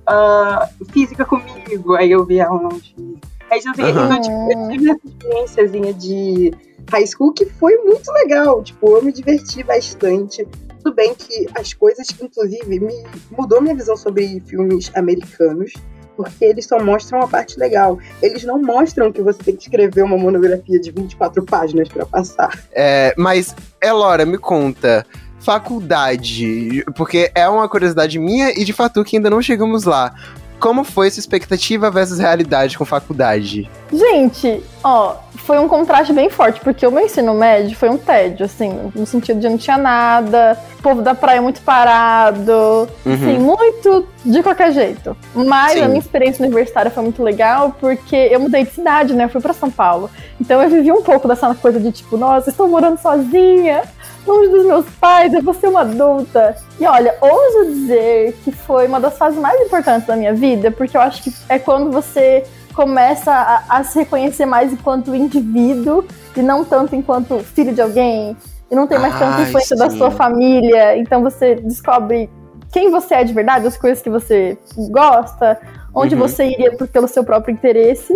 ah, 0.05 0.67
física 0.91 1.25
comigo. 1.25 1.95
Aí 1.95 2.11
eu 2.11 2.25
via 2.25 2.43
ela 2.43 2.61
não 2.61 2.71
física. 2.71 3.27
Aí 3.49 3.59
vi, 3.75 3.83
Aham. 3.83 4.05
então, 4.05 4.21
tipo, 4.21 4.51
eu 4.51 4.69
tive 4.69 4.89
essa 4.89 5.07
experiênciazinha 5.07 5.93
de 5.93 6.53
high 6.89 7.05
school 7.05 7.33
que 7.33 7.45
foi 7.45 7.77
muito 7.77 8.11
legal. 8.11 8.63
Tipo, 8.63 8.97
eu 8.97 9.03
me 9.03 9.11
diverti 9.11 9.63
bastante. 9.63 10.47
Tudo 10.83 10.95
bem 10.95 11.13
que 11.15 11.47
as 11.55 11.73
coisas, 11.73 12.07
inclusive, 12.21 12.79
me 12.79 13.03
mudou 13.31 13.61
minha 13.61 13.75
visão 13.75 13.95
sobre 13.95 14.41
filmes 14.41 14.91
americanos. 14.95 15.73
Porque 16.15 16.45
eles 16.45 16.65
só 16.65 16.81
mostram 16.81 17.21
a 17.21 17.27
parte 17.27 17.59
legal. 17.59 17.99
Eles 18.21 18.45
não 18.45 18.61
mostram 18.61 19.11
que 19.11 19.21
você 19.21 19.43
tem 19.43 19.55
que 19.55 19.63
escrever 19.63 20.01
uma 20.01 20.17
monografia 20.17 20.79
de 20.79 20.89
24 20.89 21.43
páginas 21.43 21.89
pra 21.89 22.05
passar. 22.05 22.57
É, 22.71 23.13
mas, 23.17 23.53
Elora, 23.83 24.25
me 24.25 24.37
conta. 24.37 25.05
Faculdade, 25.45 26.83
porque 26.95 27.31
é 27.35 27.47
uma 27.47 27.69
curiosidade 27.69 28.17
minha 28.17 28.49
e 28.59 28.65
de 28.65 28.73
Fatu 28.73 29.03
que 29.03 29.15
ainda 29.15 29.29
não 29.29 29.43
chegamos 29.43 29.83
lá. 29.83 30.11
Como 30.59 30.83
foi 30.83 31.11
sua 31.11 31.19
expectativa 31.19 31.91
versus 31.91 32.17
realidade 32.17 32.75
com 32.75 32.83
faculdade? 32.83 33.69
Gente, 33.93 34.63
ó, 34.83 35.17
foi 35.35 35.59
um 35.59 35.67
contraste 35.67 36.11
bem 36.13 36.29
forte, 36.31 36.59
porque 36.61 36.87
o 36.87 36.89
meu 36.91 37.05
ensino 37.05 37.35
médio 37.35 37.77
foi 37.77 37.89
um 37.89 37.97
tédio, 37.97 38.45
assim, 38.45 38.91
no 38.95 39.05
sentido 39.05 39.39
de 39.39 39.47
não 39.47 39.57
tinha 39.57 39.77
nada, 39.77 40.57
o 40.79 40.81
povo 40.81 41.03
da 41.03 41.13
praia 41.13 41.41
muito 41.41 41.61
parado, 41.61 42.89
assim, 43.05 43.37
muito 43.37 44.07
de 44.25 44.41
qualquer 44.41 44.71
jeito. 44.71 45.15
Mas 45.35 45.73
Sim. 45.73 45.81
a 45.81 45.87
minha 45.87 45.99
experiência 45.99 46.43
universitária 46.43 46.89
foi 46.89 47.03
muito 47.03 47.21
legal, 47.21 47.75
porque 47.79 48.15
eu 48.15 48.39
mudei 48.39 48.63
de 48.63 48.71
cidade, 48.71 49.13
né, 49.13 49.25
eu 49.25 49.29
fui 49.29 49.41
pra 49.41 49.53
São 49.53 49.69
Paulo. 49.69 50.09
Então 50.41 50.59
eu 50.63 50.69
vivi 50.69 50.91
um 50.91 51.03
pouco 51.03 51.27
dessa 51.27 51.53
coisa 51.53 51.79
de 51.79 51.91
tipo, 51.91 52.17
nossa, 52.17 52.49
estou 52.49 52.67
morando 52.67 52.97
sozinha, 52.97 53.83
longe 54.25 54.49
dos 54.49 54.65
meus 54.65 54.85
pais, 54.99 55.33
eu 55.33 55.41
vou 55.41 55.53
ser 55.53 55.67
uma 55.67 55.81
adulta. 55.81 56.55
E 56.79 56.85
olha, 56.85 57.15
ouso 57.21 57.65
dizer 57.71 58.33
que 58.43 58.51
foi 58.51 58.87
uma 58.87 58.99
das 58.99 59.17
fases 59.17 59.39
mais 59.39 59.59
importantes 59.61 60.07
da 60.07 60.15
minha 60.15 60.33
vida, 60.33 60.71
porque 60.71 60.97
eu 60.97 61.01
acho 61.01 61.23
que 61.23 61.33
é 61.49 61.57
quando 61.59 61.91
você 61.91 62.43
começa 62.73 63.31
a, 63.31 63.63
a 63.79 63.83
se 63.83 63.99
reconhecer 63.99 64.45
mais 64.45 64.73
enquanto 64.73 65.15
indivíduo 65.15 66.03
e 66.35 66.41
não 66.41 66.65
tanto 66.65 66.95
enquanto 66.95 67.39
filho 67.39 67.73
de 67.73 67.81
alguém. 67.81 68.35
E 68.69 68.75
não 68.75 68.87
tem 68.87 68.97
mais 68.99 69.13
tanta 69.13 69.37
Ai, 69.37 69.43
influência 69.43 69.77
da 69.77 69.89
sim. 69.89 69.97
sua 69.97 70.11
família. 70.11 70.97
Então 70.97 71.21
você 71.21 71.55
descobre 71.55 72.29
quem 72.73 72.89
você 72.91 73.13
é 73.15 73.23
de 73.23 73.31
verdade, 73.31 73.65
as 73.67 73.77
coisas 73.77 74.01
que 74.01 74.09
você 74.09 74.57
gosta, 74.89 75.57
onde 75.93 76.15
Uhum. 76.15 76.21
você 76.21 76.45
iria 76.45 76.75
por- 76.75 76.87
pelo 76.87 77.07
seu 77.07 77.23
próprio 77.23 77.53
interesse. 77.53 78.13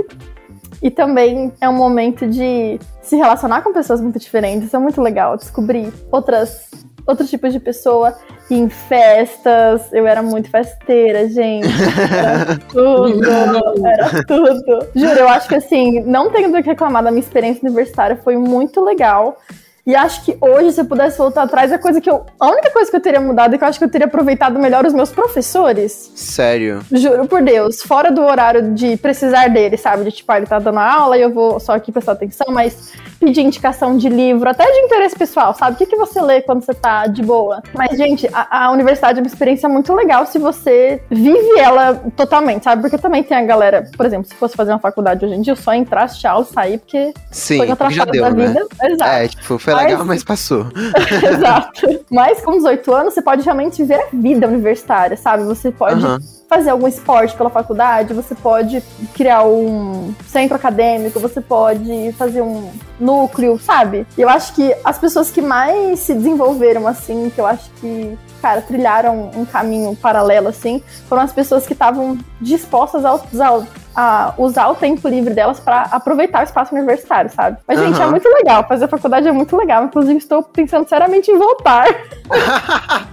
E 0.82 0.90
também 0.90 1.52
é 1.60 1.68
um 1.68 1.74
momento 1.74 2.28
de 2.28 2.80
se 3.02 3.16
relacionar 3.16 3.62
com 3.62 3.74
pessoas 3.74 4.00
muito 4.00 4.18
diferentes. 4.20 4.74
É 4.74 4.78
muito 4.78 5.02
legal 5.02 5.36
descobrir 5.36 5.92
outras, 6.12 6.70
outros 7.06 7.30
tipos 7.30 7.52
de 7.52 7.60
pessoa. 7.60 8.16
E 8.50 8.56
em 8.56 8.70
festas, 8.70 9.92
eu 9.92 10.08
era 10.08 10.24
muito 10.24 10.50
festeira, 10.50 11.28
gente. 11.30 11.68
Era 11.68 12.58
tudo, 12.72 13.86
era 13.86 14.24
tudo. 14.26 14.88
Juro, 14.96 15.20
eu 15.20 15.30
acho 15.30 15.48
que 15.48 15.56
assim, 15.56 16.00
não 16.02 16.32
tenho 16.32 16.52
do 16.52 16.64
que 16.64 16.70
reclamar 16.70 17.04
da 17.04 17.12
minha 17.12 17.22
experiência 17.22 17.62
universitária, 17.64 18.16
foi 18.16 18.38
muito 18.38 18.84
legal. 18.84 19.38
E 19.86 19.96
acho 19.96 20.24
que 20.24 20.38
hoje, 20.40 20.74
se 20.74 20.82
eu 20.82 20.86
pudesse 20.86 21.18
voltar 21.18 21.44
atrás, 21.44 21.72
a 21.72 21.78
coisa 21.78 22.00
que 22.00 22.10
eu. 22.10 22.26
A 22.40 22.50
única 22.50 22.72
coisa 22.72 22.90
que 22.90 22.96
eu 22.96 23.02
teria 23.02 23.20
mudado 23.20 23.56
é 23.56 23.58
que 23.58 23.64
eu 23.64 23.68
acho 23.68 23.80
que 23.80 23.86
eu 23.86 23.90
teria 23.90 24.08
aproveitado 24.08 24.60
melhor 24.60 24.86
os 24.86 24.94
meus 24.94 25.12
professores. 25.12 26.12
Sério. 26.16 26.82
Juro 26.92 27.28
por 27.28 27.42
Deus, 27.42 27.82
fora 27.82 28.12
do 28.12 28.22
horário 28.22 28.74
de 28.74 28.98
precisar 28.98 29.50
dele, 29.50 29.78
sabe? 29.78 30.04
De 30.04 30.12
tipo, 30.12 30.32
ah, 30.32 30.38
ele 30.38 30.46
tá 30.46 30.60
dando 30.60 30.80
aula 30.80 31.18
e 31.18 31.22
eu 31.22 31.32
vou 31.32 31.60
só 31.60 31.74
aqui 31.74 31.92
prestar 31.92 32.14
atenção, 32.14 32.48
mas 32.50 32.94
pedir 33.20 33.42
indicação 33.42 33.98
de 33.98 34.08
livro, 34.08 34.50
até 34.50 34.66
de 34.66 34.80
interesse 34.80 35.16
pessoal, 35.16 35.54
sabe? 35.54 35.74
O 35.74 35.78
que, 35.78 35.86
que 35.86 35.96
você 35.96 36.22
lê 36.22 36.42
quando 36.42 36.64
você 36.64 36.74
tá 36.74 37.06
de 37.08 37.22
boa? 37.22 37.62
Mas, 37.74 37.98
gente, 37.98 38.28
a, 38.32 38.66
a 38.66 38.72
universidade 38.72 39.20
é 39.20 39.22
uma 39.22 39.28
experiência 39.28 39.68
muito 39.68 39.94
legal 39.94 40.26
se 40.26 40.40
você 40.40 41.02
vive 41.10 41.60
ela 41.60 41.96
totalmente, 42.16 42.64
sabe? 42.64 42.82
Porque 42.82 42.98
também 42.98 43.24
tem 43.24 43.38
a 43.38 43.44
galera, 43.44 43.90
por 43.96 44.06
exemplo, 44.06 44.28
se 44.28 44.36
fosse 44.36 44.56
fazer 44.56 44.72
uma 44.72 44.80
faculdade 44.80 45.26
hoje 45.26 45.36
em 45.36 45.42
dia, 45.42 45.52
eu 45.52 45.58
só 45.58 45.74
entrar, 45.74 46.04
assistir 46.04 46.28
aula, 46.28 46.46
sair, 46.46 46.78
porque 46.78 47.14
Sim, 47.32 47.58
foi 47.58 47.70
outra 47.70 47.90
já 47.90 48.06
fase 48.06 48.12
deu, 48.12 48.24
da 48.24 48.32
né? 48.32 48.48
vida. 48.48 48.68
Exato. 48.84 49.12
É, 49.12 49.28
tipo, 49.28 49.60
foi 49.72 49.82
Mas- 49.84 49.92
legal, 49.92 50.06
mas 50.06 50.24
passou. 50.24 50.68
Exato. 51.32 52.06
Mas 52.10 52.42
com 52.42 52.52
18 52.52 52.94
anos, 52.94 53.14
você 53.14 53.22
pode 53.22 53.44
realmente 53.44 53.78
viver 53.82 53.96
a 54.02 54.08
vida 54.14 54.48
universitária, 54.48 55.16
sabe? 55.18 55.44
Você 55.44 55.72
pode 55.72 56.04
Aham. 56.04 56.20
fazer 56.50 56.70
algum 56.72 56.88
esporte 56.88 57.36
pela 57.36 57.50
faculdade, 57.50 58.14
você 58.14 58.34
pode 58.36 58.82
criar 59.14 59.44
um 59.44 60.14
centro 60.28 60.56
acadêmico, 60.56 61.20
você 61.20 61.40
pode 61.42 62.12
fazer 62.18 62.42
um 62.42 62.70
núcleo, 63.00 63.60
sabe? 63.60 64.06
E 64.18 64.22
eu 64.22 64.30
acho 64.30 64.54
que 64.54 64.76
as 64.84 64.98
pessoas 64.98 65.30
que 65.30 65.42
mais 65.42 66.00
se 66.00 66.14
desenvolveram 66.14 66.88
assim, 66.88 67.32
que 67.34 67.40
eu 67.40 67.46
acho 67.46 67.70
que, 67.80 68.18
cara, 68.42 68.62
trilharam 68.62 69.32
um 69.36 69.46
caminho 69.46 69.96
paralelo 69.96 70.48
assim, 70.48 70.82
foram 71.08 71.22
as 71.24 71.32
pessoas 71.32 71.66
que 71.68 71.74
estavam 71.74 72.18
dispostas 72.42 73.06
a 73.06 73.14
usar, 73.32 73.68
a 74.02 74.34
usar 74.38 74.70
o 74.70 74.76
tempo 74.76 75.10
livre 75.10 75.34
delas 75.34 75.60
para 75.60 75.82
aproveitar 75.82 76.40
o 76.40 76.44
espaço 76.46 76.74
universitário, 76.74 77.30
sabe? 77.30 77.58
Mas, 77.68 77.78
gente, 77.78 78.02
é 78.02 78.06
muito 78.06 78.30
legal. 78.30 78.66
Fazer 78.66 78.88
faculdade 78.88 79.28
é 79.28 79.32
muito 79.34 79.58
legal. 79.58 79.84
Inclusive, 79.84 80.18
estou 80.18 80.42
pensando 80.42 80.88
seriamente 80.88 81.30
em 81.30 81.38
voltar. 81.38 81.88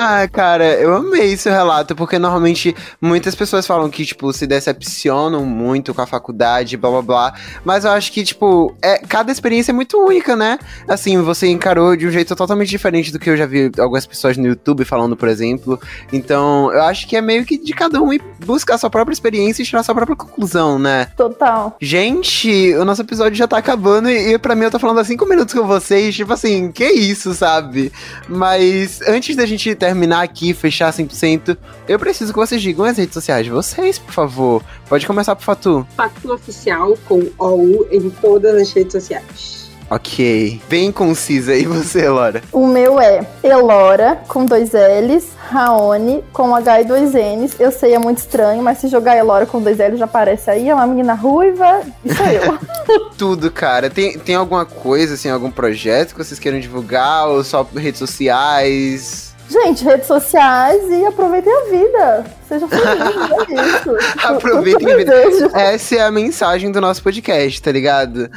Ah, 0.00 0.26
cara, 0.32 0.64
eu 0.64 0.94
amei 0.94 1.36
seu 1.36 1.52
relato, 1.52 1.94
porque 1.94 2.18
normalmente 2.18 2.74
muitas 3.00 3.34
pessoas 3.34 3.66
falam 3.66 3.90
que, 3.90 4.04
tipo, 4.04 4.32
se 4.32 4.46
decepcionam 4.46 5.44
muito 5.44 5.92
com 5.92 6.00
a 6.00 6.06
faculdade, 6.06 6.76
blá 6.76 6.90
blá 6.90 7.02
blá. 7.02 7.34
Mas 7.62 7.84
eu 7.84 7.90
acho 7.90 8.10
que, 8.10 8.24
tipo, 8.24 8.74
é, 8.82 8.98
cada 8.98 9.30
experiência 9.30 9.70
é 9.70 9.74
muito 9.74 9.98
única, 9.98 10.34
né? 10.34 10.58
Assim, 10.88 11.20
você 11.20 11.48
encarou 11.48 11.94
de 11.94 12.06
um 12.06 12.10
jeito 12.10 12.34
totalmente 12.34 12.68
diferente 12.68 13.12
do 13.12 13.18
que 13.18 13.28
eu 13.28 13.36
já 13.36 13.44
vi 13.44 13.70
algumas 13.78 14.06
pessoas 14.06 14.36
no 14.36 14.46
YouTube 14.46 14.84
falando, 14.84 15.16
por 15.16 15.28
exemplo. 15.28 15.78
Então, 16.12 16.72
eu 16.72 16.82
acho 16.82 17.06
que 17.06 17.16
é 17.16 17.20
meio 17.20 17.44
que 17.44 17.58
de 17.58 17.72
cada 17.74 18.00
um 18.00 18.12
ir 18.12 18.22
buscar 18.44 18.74
a 18.76 18.78
sua 18.78 18.90
própria 18.90 19.12
experiência 19.12 19.33
e 19.36 19.64
tirar 19.64 19.82
sua 19.82 19.94
própria 19.94 20.16
conclusão, 20.16 20.78
né? 20.78 21.06
Total. 21.16 21.76
Gente, 21.80 22.74
o 22.74 22.84
nosso 22.84 23.02
episódio 23.02 23.36
já 23.36 23.46
tá 23.46 23.58
acabando 23.58 24.08
e, 24.08 24.34
e 24.34 24.38
pra 24.38 24.54
mim 24.54 24.64
eu 24.64 24.70
tô 24.70 24.78
falando 24.78 25.00
há 25.00 25.04
cinco 25.04 25.26
minutos 25.26 25.54
com 25.54 25.66
vocês, 25.66 26.14
tipo 26.14 26.32
assim, 26.32 26.70
que 26.70 26.84
isso, 26.84 27.34
sabe? 27.34 27.92
Mas 28.28 29.00
antes 29.02 29.36
da 29.36 29.46
gente 29.46 29.74
terminar 29.74 30.22
aqui, 30.22 30.52
fechar 30.54 30.92
100%, 30.92 31.56
eu 31.88 31.98
preciso 31.98 32.32
que 32.32 32.38
vocês 32.38 32.60
digam 32.60 32.84
as 32.84 32.98
redes 32.98 33.14
sociais 33.14 33.44
de 33.44 33.50
vocês, 33.50 33.98
por 33.98 34.12
favor. 34.12 34.62
Pode 34.88 35.06
começar 35.06 35.34
por 35.34 35.42
Fatu. 35.42 35.86
Fato 35.96 36.32
oficial 36.32 36.96
com 37.06 37.30
OU 37.38 37.86
em 37.90 38.10
todas 38.10 38.54
as 38.54 38.72
redes 38.72 38.92
sociais. 38.92 39.63
Ok. 39.94 40.60
Bem 40.68 40.90
concisa. 40.90 41.54
E 41.54 41.64
você, 41.66 42.08
Laura? 42.08 42.42
O 42.50 42.66
meu 42.66 43.00
é 43.00 43.24
Elora, 43.44 44.20
com 44.26 44.44
dois 44.44 44.72
L's, 44.72 45.28
Raoni, 45.48 46.24
com 46.32 46.52
H 46.52 46.80
e 46.80 46.84
dois 46.84 47.12
N's. 47.12 47.54
Eu 47.60 47.70
sei, 47.70 47.94
é 47.94 47.98
muito 48.00 48.18
estranho, 48.18 48.60
mas 48.60 48.78
se 48.78 48.88
jogar 48.88 49.16
Elora 49.16 49.46
com 49.46 49.62
dois 49.62 49.78
L's 49.78 50.00
já 50.00 50.04
aparece 50.06 50.50
aí. 50.50 50.68
É 50.68 50.74
uma 50.74 50.84
menina 50.88 51.14
ruiva 51.14 51.82
e 52.04 52.12
sou 52.12 52.26
eu. 52.26 52.58
Tudo, 53.16 53.52
cara. 53.52 53.88
Tem, 53.88 54.18
tem 54.18 54.34
alguma 54.34 54.66
coisa, 54.66 55.14
assim, 55.14 55.30
algum 55.30 55.50
projeto 55.50 56.10
que 56.10 56.24
vocês 56.24 56.40
queiram 56.40 56.58
divulgar? 56.58 57.28
Ou 57.28 57.44
só 57.44 57.64
redes 57.76 58.00
sociais? 58.00 59.32
Gente, 59.48 59.84
redes 59.84 60.08
sociais 60.08 60.82
e 60.90 61.04
aproveitem 61.04 61.52
a 61.52 61.70
vida. 61.70 62.24
Sejam 62.48 62.68
felizes, 62.68 63.50
é 63.50 63.66
isso. 63.66 63.96
Aproveitem 64.26 64.86
a 64.86 64.90
Tudo 64.90 64.98
vida. 64.98 65.12
desejo. 65.12 65.50
Essa 65.56 65.96
é 65.96 66.02
a 66.02 66.10
mensagem 66.10 66.70
do 66.70 66.80
nosso 66.80 67.02
podcast, 67.02 67.62
tá 67.62 67.72
ligado? 67.72 68.30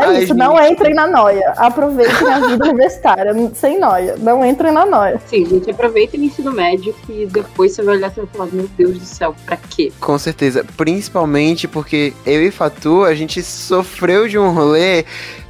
É 0.00 0.04
Ai, 0.04 0.24
isso, 0.24 0.34
não 0.34 0.56
gente. 0.58 0.72
entrem 0.72 0.94
na 0.94 1.06
noia. 1.06 1.52
Aproveitem 1.56 2.28
a 2.28 2.40
vida 2.40 2.64
universitária, 2.64 3.34
sem 3.54 3.78
noia. 3.78 4.16
Não 4.18 4.44
entrem 4.44 4.72
na 4.72 4.84
noia. 4.84 5.20
Sim, 5.26 5.46
gente, 5.46 5.70
aproveitem 5.70 6.20
o 6.20 6.24
ensino 6.24 6.52
médio 6.52 6.94
que 7.06 7.26
depois 7.26 7.72
você 7.72 7.82
vai 7.82 7.96
olhar 7.96 8.12
e 8.12 8.20
vai 8.20 8.26
falar, 8.26 8.48
meu 8.52 8.68
Deus 8.76 8.98
do 8.98 9.04
céu, 9.04 9.34
pra 9.46 9.56
quê? 9.56 9.92
Com 10.00 10.18
certeza. 10.18 10.64
Principalmente 10.76 11.66
porque 11.66 12.12
eu 12.26 12.42
e 12.42 12.50
Fatu, 12.50 13.04
a 13.04 13.14
gente 13.14 13.42
sofreu 13.42 14.28
de 14.28 14.38
um 14.38 14.50
rolê 14.52 15.04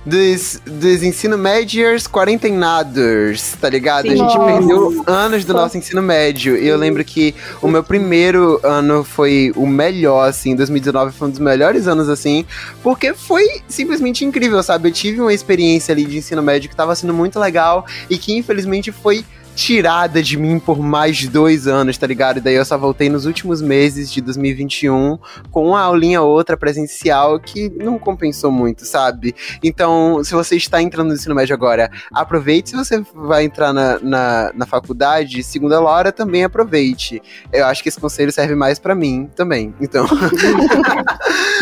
dos, 0.07 0.61
dos 0.67 1.03
ensino 1.03 1.39
médios 1.39 2.07
quarentenados, 2.07 3.55
tá 3.61 3.69
ligado? 3.69 4.07
a 4.07 4.11
Sim. 4.11 4.17
gente 4.19 4.37
Nossa. 4.37 4.53
perdeu 4.53 5.05
anos 5.07 5.45
do 5.45 5.55
nosso 5.55 5.79
ensino 5.79 6.03
médio. 6.03 6.57
E 6.57 6.67
eu 6.69 6.77
lembro 6.77 7.03
que 7.05 7.35
o 7.63 7.69
meu 7.69 7.83
primeiro 7.83 8.04
ano 8.63 9.05
foi 9.05 9.53
o 9.57 9.67
melhor, 9.67 10.29
assim. 10.29 10.55
2019 10.55 11.13
foi 11.13 11.29
um 11.29 11.31
dos 11.31 11.41
melhores 11.41 11.87
anos, 11.89 12.09
assim. 12.09 12.45
Porque 12.83 13.15
foi 13.15 13.63
simplesmente 13.69 14.25
incrível, 14.25 14.63
sabe? 14.63 14.89
Eu 14.89 14.93
tive 14.93 15.21
uma 15.21 15.33
experiência 15.33 15.93
ali 15.93 16.05
de 16.05 16.19
ensino 16.19 16.43
médio 16.43 16.69
que 16.69 16.77
tava 16.77 16.95
sendo 16.95 17.15
muito 17.15 17.39
legal 17.39 17.87
e 18.09 18.19
que 18.19 18.37
infelizmente 18.37 18.93
foi 18.93 19.25
tirada 19.55 20.23
de 20.23 20.37
mim 20.37 20.59
por 20.59 20.79
mais 20.81 21.17
de 21.17 21.29
dois 21.29 21.67
anos, 21.67 21.97
tá 21.97 22.07
ligado? 22.07 22.39
E 22.39 22.41
daí 22.41 22.55
eu 22.55 22.65
só 22.65 22.77
voltei 22.77 23.09
nos 23.09 23.25
últimos 23.27 23.63
meses 23.63 24.13
de 24.13 24.21
2021 24.21 25.19
com 25.51 25.69
uma 25.69 25.81
aulinha 25.81 26.21
ou 26.23 26.31
outra 26.31 26.57
presencial 26.57 27.39
que 27.39 27.71
não 27.71 27.99
compensou 27.99 28.51
muito, 28.51 28.85
sabe? 28.85 29.35
Então, 29.63 30.23
se 30.25 30.33
você 30.35 30.57
está 30.57 30.83
entrando 30.83 31.09
no 31.09 31.15
ensino 31.15 31.35
médio 31.35 31.55
agora, 31.55 31.91
aproveite. 32.13 32.71
Se 32.71 32.77
você 32.77 33.03
vai 33.15 33.45
entrar 33.45 33.73
na, 33.73 33.99
na, 34.01 34.53
na 34.55 34.67
faculdade, 34.67 35.43
segunda 35.43 35.81
Laura, 35.81 36.11
também 36.11 36.45
aproveite. 36.45 37.23
Eu 37.53 37.67
acho 37.67 37.83
que 37.83 37.89
esse 37.89 38.01
conselho 38.01 38.33
serve 38.33 38.55
mais 38.55 38.79
pra 38.79 38.95
mim 38.95 39.29
também. 39.37 39.75
Então, 39.81 40.07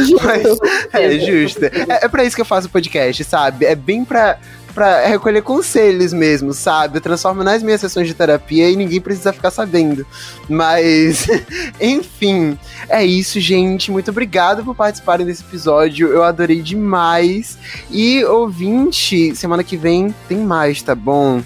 Mas- 0.22 0.58
é 0.92 1.18
justo. 1.18 1.64
É, 1.64 2.04
é 2.04 2.08
pra 2.08 2.24
isso 2.24 2.36
que 2.36 2.42
eu 2.42 2.46
faço 2.46 2.66
o 2.68 2.70
podcast, 2.70 3.22
sabe? 3.24 3.66
É 3.66 3.74
bem 3.74 4.04
pra, 4.04 4.38
pra 4.72 5.06
recolher 5.06 5.42
conselhos 5.42 6.12
mesmo, 6.12 6.52
sabe? 6.52 6.98
Eu 6.98 7.00
transformo 7.00 7.44
nas 7.44 7.62
minhas 7.62 7.80
sessões 7.80 8.06
de 8.08 8.14
terapia 8.14 8.70
e 8.70 8.76
ninguém 8.76 9.00
precisa 9.00 9.32
ficar 9.32 9.50
sabendo. 9.50 10.06
Mas, 10.48 11.26
enfim, 11.80 12.58
é 12.88 13.04
isso, 13.04 13.40
gente. 13.40 13.90
Muito 13.90 14.10
obrigado 14.10 14.64
por 14.64 14.74
participarem 14.74 15.26
desse 15.26 15.42
episódio. 15.42 16.08
Eu 16.08 16.24
adorei 16.24 16.60
demais. 16.60 17.58
E, 17.90 18.24
ouvinte, 18.24 19.34
semana 19.36 19.62
que 19.62 19.76
vem 19.76 20.14
tem 20.28 20.38
mais, 20.38 20.82
tá 20.82 20.94
bom? 20.94 21.42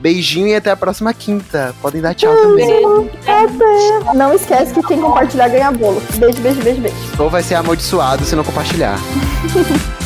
Beijinho 0.00 0.48
e 0.48 0.54
até 0.54 0.70
a 0.70 0.76
próxima 0.76 1.14
quinta. 1.14 1.74
Podem 1.80 2.02
dar 2.02 2.14
tchau 2.14 2.34
também. 2.36 2.66
Beijo. 2.66 3.10
Até. 3.26 4.14
Não 4.14 4.34
esquece 4.34 4.74
que 4.74 4.82
quem 4.82 5.00
compartilhar 5.00 5.48
ganha 5.48 5.72
bolo. 5.72 6.02
Beijo, 6.16 6.40
beijo, 6.42 6.60
beijo, 6.62 6.80
beijo. 6.82 6.96
Ou 7.18 7.30
vai 7.30 7.42
ser 7.42 7.54
amaldiçoado 7.54 8.22
se 8.24 8.36
não 8.36 8.44
compartilhar. 8.44 8.98